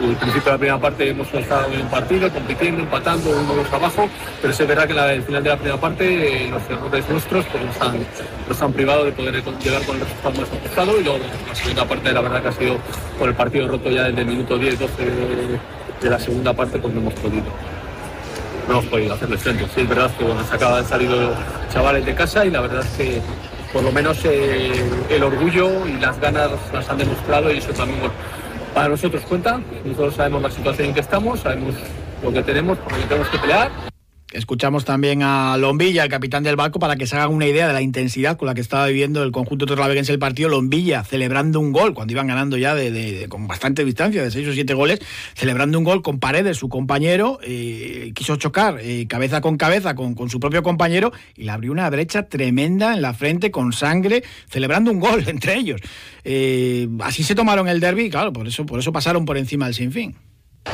el 0.00 0.16
principio 0.16 0.44
de 0.44 0.50
la 0.50 0.58
primera 0.58 0.78
parte 0.78 1.10
hemos 1.10 1.32
estado 1.32 1.72
en 1.72 1.86
partido, 1.86 2.30
compitiendo, 2.30 2.82
empatando, 2.82 3.30
uno 3.30 3.54
dos 3.54 3.72
abajo, 3.72 4.08
pero 4.40 4.52
se 4.52 4.64
verá 4.64 4.86
que 4.86 4.94
la, 4.94 5.12
el 5.12 5.22
final 5.22 5.42
de 5.42 5.50
la 5.50 5.56
primera 5.56 5.80
parte 5.80 6.48
los 6.50 6.62
errores 6.68 7.08
nuestros 7.08 7.44
pues, 7.46 7.64
nos, 7.64 7.80
han, 7.80 8.06
nos 8.48 8.62
han 8.62 8.72
privado 8.72 9.04
de 9.04 9.12
poder 9.12 9.34
llegar 9.34 9.82
con 9.84 9.96
el 9.96 10.02
resultado 10.02 10.40
más 10.40 10.50
ajustado 10.50 11.00
y 11.00 11.04
luego 11.04 11.18
la 11.48 11.54
segunda 11.54 11.84
parte 11.84 12.12
la 12.12 12.20
verdad 12.20 12.42
que 12.42 12.48
ha 12.48 12.52
sido 12.52 12.76
con 13.18 13.28
el 13.28 13.34
partido 13.34 13.68
roto 13.68 13.90
ya 13.90 14.04
desde 14.04 14.20
el 14.22 14.26
minuto 14.26 14.58
10, 14.58 14.78
12 14.78 15.04
de, 16.02 16.10
la 16.10 16.18
segunda 16.18 16.52
parte 16.52 16.78
pues 16.78 16.92
no 16.92 17.00
hemos 17.00 17.14
podido 17.14 17.44
no 18.66 18.72
hemos 18.74 18.86
podido 18.86 19.14
hacerle 19.14 19.38
frente. 19.38 19.64
Sí, 19.74 19.80
es 19.80 19.88
verdad 19.88 20.10
que 20.16 20.24
bueno, 20.24 20.42
se 20.44 20.54
acaban 20.54 20.84
de 20.84 21.28
chavales 21.72 22.06
de 22.06 22.14
casa 22.14 22.44
y 22.44 22.50
la 22.50 22.60
verdad 22.60 22.84
es 22.84 22.90
que 22.96 23.20
por 23.72 23.82
lo 23.82 23.92
menos 23.92 24.18
eh, 24.24 24.72
el 25.08 25.22
orgullo 25.22 25.86
y 25.86 25.94
las 25.94 26.20
ganas 26.20 26.50
las 26.72 26.88
han 26.88 26.98
demostrado 26.98 27.52
y 27.52 27.58
eso 27.58 27.72
también 27.72 28.00
para 28.74 28.88
nosotros 28.88 29.22
cuenta. 29.22 29.60
Nosotros 29.84 30.14
sabemos 30.14 30.42
la 30.42 30.50
situación 30.50 30.88
en 30.88 30.94
que 30.94 31.00
estamos, 31.00 31.40
sabemos 31.40 31.74
lo 32.22 32.32
que 32.32 32.42
tenemos, 32.42 32.78
por 32.78 32.92
lo 32.92 32.98
que 32.98 33.04
tenemos 33.04 33.28
que 33.28 33.38
pelear. 33.38 33.91
Escuchamos 34.32 34.86
también 34.86 35.22
a 35.22 35.56
Lombilla, 35.58 36.04
el 36.04 36.08
capitán 36.08 36.42
del 36.42 36.56
barco, 36.56 36.78
para 36.78 36.96
que 36.96 37.06
se 37.06 37.16
hagan 37.16 37.32
una 37.32 37.46
idea 37.46 37.66
de 37.66 37.74
la 37.74 37.82
intensidad 37.82 38.38
con 38.38 38.46
la 38.46 38.54
que 38.54 38.62
estaba 38.62 38.86
viviendo 38.86 39.22
el 39.22 39.30
conjunto 39.30 39.66
torlaveguense 39.66 40.10
el 40.10 40.18
partido. 40.18 40.48
Lombilla 40.48 41.04
celebrando 41.04 41.60
un 41.60 41.72
gol 41.72 41.92
cuando 41.92 42.12
iban 42.12 42.26
ganando 42.26 42.56
ya 42.56 42.74
con 43.28 43.46
bastante 43.46 43.84
distancia, 43.84 44.22
de 44.22 44.30
seis 44.30 44.48
o 44.48 44.52
siete 44.52 44.72
goles, 44.74 45.00
celebrando 45.34 45.78
un 45.78 45.84
gol 45.84 46.02
con 46.02 46.18
Paredes, 46.18 46.56
su 46.56 46.68
compañero. 46.68 47.38
Eh, 47.42 48.12
quiso 48.14 48.36
chocar 48.36 48.78
eh, 48.80 49.06
cabeza 49.06 49.40
con 49.40 49.56
cabeza 49.56 49.94
con, 49.94 50.14
con, 50.14 50.30
su 50.30 50.40
propio 50.40 50.62
compañero 50.62 51.12
y 51.36 51.44
le 51.44 51.50
abrió 51.50 51.70
una 51.70 51.90
brecha 51.90 52.28
tremenda 52.28 52.94
en 52.94 53.02
la 53.02 53.12
frente 53.12 53.50
con 53.50 53.72
sangre, 53.72 54.22
celebrando 54.48 54.90
un 54.90 55.00
gol 55.00 55.24
entre 55.28 55.56
ellos. 55.56 55.80
Eh, 56.24 56.88
así 57.00 57.22
se 57.22 57.34
tomaron 57.34 57.68
el 57.68 57.80
derby, 57.80 58.08
claro, 58.08 58.32
por 58.32 58.46
eso, 58.46 58.64
por 58.64 58.78
eso 58.78 58.92
pasaron 58.92 59.24
por 59.24 59.36
encima 59.36 59.66
del 59.66 59.74
sinfín. 59.74 60.16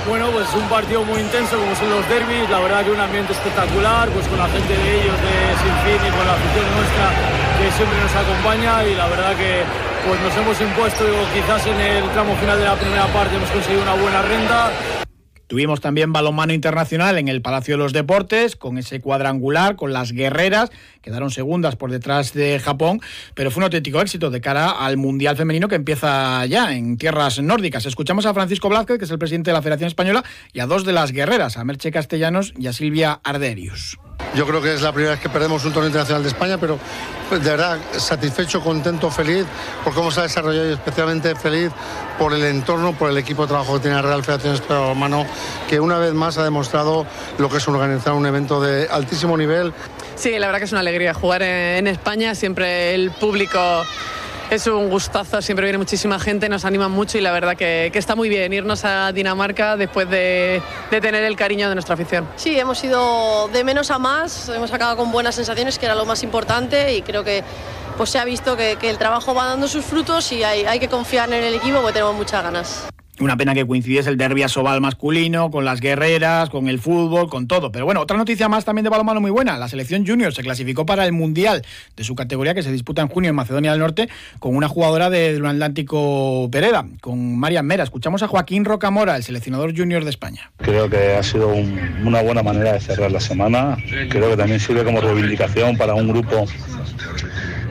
Bueno, 0.09 0.31
pues 0.31 0.49
un 0.55 0.67
partido 0.71 1.05
muy 1.05 1.21
intenso 1.21 1.59
como 1.59 1.77
son 1.77 1.91
los 1.91 2.09
derbis, 2.09 2.49
la 2.49 2.61
verdad 2.61 2.83
que 2.83 2.91
un 2.93 3.01
ambiente 3.01 3.35
espectacular, 3.35 4.09
pues 4.09 4.27
con 4.27 4.39
la 4.39 4.49
gente 4.49 4.73
de 4.73 5.03
ellos 5.03 5.17
de 5.21 5.37
Sinfín 5.61 6.01
y 6.01 6.11
con 6.17 6.25
la 6.25 6.33
afición 6.33 6.65
nuestra 6.77 7.07
que 7.61 7.71
siempre 7.77 8.01
nos 8.01 8.17
acompaña. 8.17 8.85
Y 8.85 8.95
la 8.95 9.07
verdad 9.07 9.37
que 9.37 9.65
pues 10.09 10.19
nos 10.21 10.35
hemos 10.35 10.61
impuesto, 10.63 11.05
quizás 11.35 11.67
en 11.67 11.79
el 11.81 12.09
tramo 12.17 12.35
final 12.37 12.59
de 12.59 12.65
la 12.65 12.77
primera 12.77 13.07
parte 13.13 13.37
hemos 13.37 13.51
conseguido 13.51 13.83
una 13.83 14.01
buena 14.01 14.23
renta, 14.23 14.71
Tuvimos 15.49 15.81
también 15.81 16.13
balonmano 16.13 16.53
internacional 16.53 17.17
en 17.17 17.27
el 17.29 17.41
Palacio 17.41 17.75
de 17.75 17.79
los 17.79 17.95
Deportes, 17.95 18.55
con 18.55 18.77
ese 18.77 19.01
cuadrangular, 19.01 19.77
con 19.77 19.95
las 19.95 20.13
guerreras, 20.13 20.71
quedaron 21.01 21.31
segundas 21.31 21.75
por 21.75 21.91
detrás 21.91 22.35
de 22.35 22.61
Japón, 22.61 23.01
pero 23.35 23.51
fue 23.51 23.63
un 23.63 23.65
auténtico 23.65 24.01
éxito 24.03 24.31
de 24.31 24.43
cara 24.43 24.71
al 24.71 24.99
Mundial 24.99 25.37
Femenino 25.37 25.67
que 25.69 25.77
empieza 25.77 26.45
ya 26.45 26.75
en 26.75 26.99
tierras 26.99 27.41
nórdicas. 27.41 27.87
Escuchamos 27.87 28.27
a 28.27 28.35
Francisco 28.35 28.69
Blázquez, 28.69 28.99
que 28.99 29.07
es 29.07 29.11
el 29.11 29.19
presidente 29.19 29.51
de 29.51 29.55
la 29.55 29.63
Federación 29.63 29.89
Española, 29.89 30.23
y 30.53 30.61
a 30.61 30.67
dos 30.67 30.85
de 30.85 30.93
las 30.93 31.13
guerreras, 31.13 31.57
a 31.57 31.65
Merche 31.65 31.91
Castellanos 31.91 32.53
y 32.59 32.67
a 32.67 32.75
Silvia 32.75 33.19
Arderius. 33.25 33.99
Yo 34.39 34.47
creo 34.47 34.63
que 34.63 34.73
es 34.73 34.83
la 34.83 34.93
primera 34.93 35.15
vez 35.15 35.21
que 35.21 35.29
perdemos 35.29 35.65
un 35.65 35.73
torneo 35.73 35.89
internacional 35.89 36.23
de 36.23 36.29
España, 36.29 36.59
pero 36.59 36.79
pues, 37.29 37.43
de 37.43 37.51
verdad 37.51 37.79
satisfecho, 37.97 38.61
contento, 38.61 39.11
feliz 39.11 39.45
por 39.83 39.95
cómo 39.95 40.13
se 40.13 40.21
ha 40.21 40.23
desarrollado 40.25 40.69
y 40.69 40.75
especialmente 40.75 41.35
feliz 41.35 41.73
por 42.19 42.33
el 42.33 42.45
entorno, 42.45 42.93
por 42.93 43.11
el 43.11 43.19
equipo 43.19 43.43
de 43.43 43.49
trabajo 43.49 43.75
que 43.75 43.81
tiene 43.81 43.97
la 43.97 44.03
Real 44.03 44.23
Federación 44.23 44.55
Española 44.55 44.95
Mano, 44.95 45.27
que 45.69 45.81
una 45.81 45.99
vez 45.99 46.13
más 46.13 46.39
ha 46.39 46.45
demostrado 46.45 47.05
lo 47.39 47.49
que 47.49 47.57
es 47.57 47.67
organizar 47.67 48.13
un 48.13 48.27
evento 48.27 48.61
de 48.61 48.87
altísimo 48.89 49.37
nivel. 49.37 49.73
Sí, 50.15 50.39
la 50.39 50.47
verdad 50.47 50.61
que 50.61 50.67
es 50.67 50.73
una 50.73 50.83
alegría 50.83 51.15
jugar 51.15 51.43
en 51.43 51.87
España, 51.87 52.35
siempre 52.37 52.95
el 52.95 53.11
público 53.11 53.59
es 54.51 54.67
un 54.67 54.89
gustazo, 54.89 55.43
siempre 55.43 55.67
viene 55.67 55.79
muchísima 55.79 56.19
gente, 56.19 56.49
nos 56.49 56.65
anima 56.65 56.89
mucho 56.89 57.19
y 57.19 57.21
la 57.21 57.33
verdad 57.33 57.57
que, 57.57 57.91
está 57.95 58.15
muy 58.15 58.29
bien 58.29 58.53
irnos 58.53 58.85
a 58.85 59.13
Dinamarca 59.13 59.77
después 59.77 60.09
de, 60.09 60.63
tener 60.91 61.25
el 61.25 61.37
cariño 61.37 61.69
de 61.69 61.75
nuestra 61.75 61.95
afición. 61.95 62.27
Sí, 62.37 62.59
hemos 62.59 62.83
ido 62.83 63.49
de 63.49 63.65
menos 63.65 63.91
a 63.91 63.99
más, 63.99 64.49
hemos 64.49 64.73
acabado 64.73 64.97
con 64.97 65.13
buenas 65.13 65.35
sensaciones, 65.35 65.79
que 65.79 65.87
era 65.87 65.95
lo 65.95 66.07
más 66.07 66.23
importante 66.23 66.95
y 66.95 67.03
creo 67.03 67.25
que 67.25 67.45
pues 67.97 68.11
se 68.11 68.19
ha 68.19 68.25
visto 68.25 68.57
que, 68.57 68.79
el 68.81 68.99
trabajo 68.99 69.35
va 69.35 69.47
dando 69.47 69.69
sus 69.69 69.85
frutos 69.85 70.33
y 70.33 70.43
hay, 70.45 70.65
hay 70.65 70.79
que 70.79 70.89
confiar 70.89 71.33
en 71.33 71.45
el 71.45 71.55
equipo 71.55 71.79
porque 71.79 71.95
tenemos 71.95 72.15
muchas 72.15 72.43
ganas. 72.43 72.89
Una 73.21 73.37
pena 73.37 73.53
que 73.53 73.67
coincidiese 73.67 74.11
el 74.11 74.17
derbi 74.17 74.45
asobal 74.45 74.81
masculino, 74.81 75.51
con 75.51 75.65
las 75.65 75.81
guerreras, 75.81 76.51
con 76.51 76.69
el 76.69 76.79
fútbol, 76.79 77.29
con 77.29 77.49
todo. 77.49 77.73
Pero 77.73 77.85
bueno, 77.85 78.01
otra 78.01 78.17
noticia 78.17 78.49
más 78.49 78.65
también 78.65 78.85
de 78.85 78.91
balonmano 78.91 79.21
muy 79.21 79.33
buena. 79.33 79.59
La 79.59 79.69
selección 79.69 80.07
junior 80.07 80.33
se 80.33 80.43
clasificó 80.43 80.87
para 80.87 81.05
el 81.05 81.13
Mundial 81.13 81.65
de 81.97 82.05
su 82.05 82.15
categoría 82.15 82.55
que 82.55 82.63
se 82.63 82.71
disputa 82.71 83.03
en 83.03 83.09
junio 83.09 83.31
en 83.31 83.37
Macedonia 83.37 83.73
del 83.73 83.81
Norte 83.81 84.09
con 84.39 84.55
una 84.55 84.69
jugadora 84.69 85.11
del 85.11 85.45
Atlántico 85.45 86.49
Pereda, 86.53 86.87
con 87.01 87.37
Marian 87.39 87.67
Mera. 87.67 87.83
Escuchamos 87.83 88.23
a 88.23 88.29
Joaquín 88.29 88.65
Rocamora, 88.65 89.17
el 89.17 89.25
seleccionador 89.25 89.77
junior 89.77 90.05
de 90.05 90.11
España. 90.11 90.53
Creo 90.59 90.89
que 90.89 91.17
ha 91.17 91.23
sido 91.25 91.49
una 92.05 92.23
buena 92.23 92.45
manera 92.45 92.75
de 92.75 92.81
cerrar 92.81 93.11
la 93.11 93.21
semana. 93.21 93.77
Creo 94.11 94.31
que 94.31 94.37
también 94.37 94.61
sirve 94.61 94.85
como 94.85 95.01
reivindicación 95.01 95.77
para 95.77 95.95
un 95.95 96.09
grupo 96.09 96.47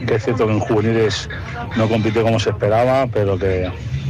que 0.05 0.15
es 0.15 0.23
cierto 0.23 0.47
que 0.47 0.53
en 0.53 0.59
juveniles 0.59 1.29
no 1.75 1.87
compite 1.89 2.21
como 2.21 2.39
se 2.39 2.49
esperaba, 2.49 3.07
pero 3.07 3.37
que 3.37 3.69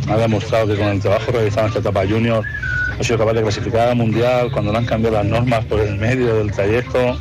ha 0.09 0.17
demostrado 0.17 0.67
que 0.67 0.75
con 0.75 0.87
el 0.87 0.99
trabajo 0.99 1.31
realizado 1.31 1.61
en 1.61 1.67
esta 1.67 1.79
etapa 1.79 2.07
junior 2.07 2.43
ha 2.99 3.03
sido 3.03 3.19
capaz 3.19 3.33
de 3.33 3.41
clasificar 3.41 3.89
al 3.89 3.95
mundial 3.95 4.51
cuando 4.51 4.71
no 4.71 4.77
han 4.79 4.85
cambiado 4.85 5.17
las 5.17 5.25
normas 5.25 5.65
por 5.65 5.79
el 5.79 5.97
medio 5.97 6.35
del 6.35 6.51
trayecto, 6.51 7.19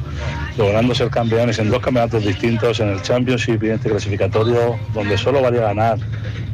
logrando 0.57 0.94
ser 0.94 1.11
campeones 1.11 1.59
en 1.59 1.70
dos 1.70 1.83
campeonatos 1.83 2.25
distintos, 2.25 2.81
en 2.81 2.88
el 2.88 3.03
Championship 3.03 3.62
y 3.62 3.66
en 3.66 3.72
este 3.75 3.90
clasificatorio, 3.90 4.79
donde 4.94 5.18
solo 5.18 5.42
valía 5.42 5.62
ganar 5.62 5.99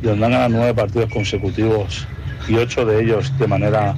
y 0.03 0.07
donde 0.07 0.27
han 0.27 0.33
ganado 0.33 0.51
nueve 0.51 0.75
partidos 0.75 1.11
consecutivos 1.13 2.07
y 2.49 2.57
ocho 2.57 2.85
de 2.85 3.03
ellos 3.03 3.37
de 3.39 3.47
manera 3.47 3.95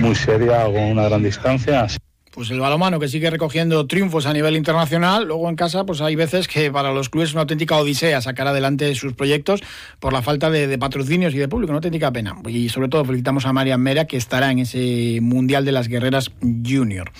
muy 0.00 0.14
seria 0.14 0.66
o 0.66 0.72
con 0.72 0.82
una 0.82 1.04
gran 1.04 1.22
distancia 1.22 1.86
pues 2.32 2.50
el 2.50 2.60
balomano 2.60 2.98
que 2.98 3.08
sigue 3.08 3.28
recogiendo 3.28 3.86
triunfos 3.86 4.24
a 4.24 4.32
nivel 4.32 4.56
internacional, 4.56 5.26
luego 5.26 5.50
en 5.50 5.54
casa 5.56 5.84
pues 5.84 6.00
hay 6.00 6.16
veces 6.16 6.48
que 6.48 6.70
para 6.70 6.90
los 6.92 7.10
clubes 7.10 7.28
es 7.28 7.34
una 7.34 7.42
auténtica 7.42 7.76
odisea 7.76 8.22
sacar 8.22 8.46
adelante 8.46 8.94
sus 8.94 9.12
proyectos 9.12 9.62
por 10.00 10.14
la 10.14 10.22
falta 10.22 10.50
de, 10.50 10.78
patrocinios 10.78 11.34
y 11.34 11.38
de 11.38 11.48
público, 11.48 11.70
una 11.70 11.78
auténtica 11.78 12.10
pena. 12.10 12.36
Y 12.48 12.70
sobre 12.70 12.88
todo 12.88 13.04
felicitamos 13.04 13.44
a 13.44 13.52
Marian 13.52 13.80
Mera 13.80 14.06
que 14.06 14.16
estará 14.16 14.50
en 14.50 14.60
ese 14.60 15.18
Mundial 15.20 15.66
de 15.66 15.72
las 15.72 15.88
Guerreras 15.88 16.30
Junior. 16.40 17.12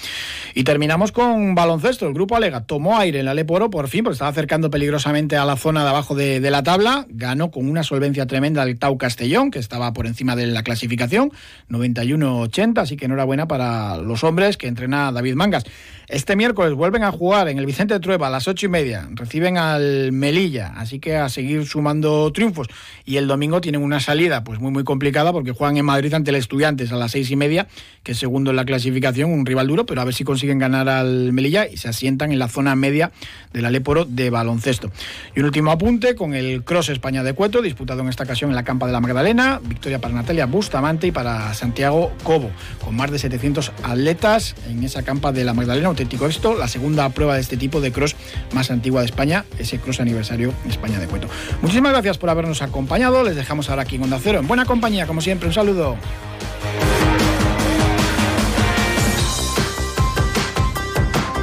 Y 0.55 0.64
terminamos 0.64 1.12
con 1.12 1.55
baloncesto, 1.55 2.07
el 2.07 2.14
grupo 2.14 2.37
Alega 2.37 2.64
tomó 2.64 2.98
aire 2.98 3.20
en 3.20 3.27
la 3.27 3.35
Leporo 3.35 3.68
por 3.68 3.88
fin, 3.88 4.05
porque 4.05 4.14
estaba 4.14 4.31
acercando 4.31 4.70
peligrosamente 4.70 5.37
a 5.37 5.44
la 5.44 5.57
zona 5.57 5.83
de 5.85 5.90
abajo 5.90 6.14
de, 6.14 6.40
la 6.51 6.62
tabla, 6.62 7.07
ganó 7.11 7.51
con 7.51 7.68
una 7.68 7.83
solvencia 7.83 8.27
tremenda 8.27 8.62
al 8.62 8.79
Tau 8.79 8.96
Castellón, 8.96 9.51
que 9.51 9.59
estaba 9.59 9.92
por 9.92 10.07
encima 10.07 10.37
de 10.37 10.46
la 10.46 10.62
clasificación, 10.62 11.33
91-80, 11.68 12.79
así 12.79 12.96
que 12.96 13.05
enhorabuena 13.05 13.46
para 13.46 13.98
los 13.98 14.25
hombres 14.25 14.57
que 14.57 14.68
entrenan 14.68 15.01
David 15.10 15.36
Mangas. 15.36 15.64
Este 16.12 16.37
miércoles 16.37 16.75
vuelven 16.75 17.05
a 17.05 17.11
jugar 17.11 17.48
en 17.48 17.57
el 17.57 17.64
Vicente 17.64 17.98
Trueba 17.98 18.27
a 18.27 18.31
las 18.31 18.46
ocho 18.46 18.66
y 18.66 18.68
media. 18.68 19.09
Reciben 19.12 19.57
al 19.57 20.12
Melilla, 20.12 20.75
así 20.77 20.98
que 20.98 21.16
a 21.16 21.31
seguir 21.31 21.64
sumando 21.64 22.31
triunfos. 22.33 22.66
Y 23.07 23.16
el 23.16 23.27
domingo 23.27 23.62
tienen 23.62 23.83
una 23.83 23.98
salida 23.98 24.44
pues 24.44 24.61
muy 24.61 24.70
muy 24.70 24.85
complicada 24.85 25.33
porque 25.33 25.53
juegan 25.53 25.79
en 25.79 25.87
Madrid 25.87 26.12
ante 26.12 26.29
el 26.29 26.37
Estudiantes 26.37 26.92
a 26.92 26.96
las 26.96 27.12
seis 27.12 27.31
y 27.31 27.37
media, 27.37 27.66
que 28.03 28.12
es 28.12 28.18
segundo 28.18 28.51
en 28.51 28.57
la 28.57 28.66
clasificación, 28.66 29.33
un 29.33 29.46
rival 29.46 29.68
duro, 29.68 29.87
pero 29.87 30.03
a 30.03 30.05
ver 30.05 30.12
si 30.12 30.22
consiguen 30.22 30.59
ganar 30.59 30.87
al 30.90 31.33
Melilla 31.33 31.66
y 31.66 31.79
se 31.79 31.88
asientan 31.88 32.31
en 32.31 32.38
la 32.38 32.48
zona 32.48 32.77
media 32.77 33.11
del 33.55 33.64
Aléporo 33.64 34.05
de 34.05 34.29
baloncesto. 34.29 34.90
Y 35.35 35.40
un 35.40 35.46
último 35.46 35.70
apunte 35.70 36.14
con 36.14 36.35
el 36.35 36.62
Cross 36.62 36.90
España 36.90 37.22
de 37.22 37.33
Cueto, 37.33 37.62
disputado 37.62 38.03
en 38.03 38.11
esta 38.11 38.25
ocasión 38.25 38.51
en 38.51 38.57
la 38.57 38.64
Campa 38.64 38.85
de 38.85 38.92
la 38.92 39.01
Magdalena. 39.01 39.62
Victoria 39.64 39.98
para 39.98 40.12
Natalia 40.12 40.44
Bustamante 40.44 41.07
y 41.07 41.11
para 41.11 41.55
Santiago 41.55 42.12
Cobo, 42.22 42.51
con 42.85 42.94
más 42.96 43.11
de 43.11 43.18
700 43.18 43.72
atletas 43.83 44.55
en 44.68 44.85
esa 44.85 45.03
Campa 45.05 45.33
de 45.33 45.44
la 45.44 45.55
Magdalena 45.55 45.88
esto, 46.28 46.54
la 46.54 46.68
segunda 46.68 47.08
prueba 47.10 47.34
de 47.34 47.40
este 47.40 47.56
tipo 47.56 47.80
de 47.80 47.92
cross 47.92 48.16
más 48.52 48.70
antigua 48.70 49.00
de 49.00 49.06
España, 49.06 49.44
ese 49.58 49.78
cross 49.78 50.00
aniversario 50.00 50.52
España 50.68 50.98
de 50.98 51.06
Cueto. 51.06 51.28
Muchísimas 51.60 51.92
gracias 51.92 52.18
por 52.18 52.30
habernos 52.30 52.62
acompañado, 52.62 53.22
les 53.22 53.36
dejamos 53.36 53.70
ahora 53.70 53.82
aquí 53.82 53.96
en 53.96 54.02
Onda 54.04 54.18
Cero, 54.22 54.38
en 54.38 54.46
buena 54.46 54.64
compañía, 54.64 55.06
como 55.06 55.20
siempre, 55.20 55.48
un 55.48 55.54
saludo. 55.54 55.96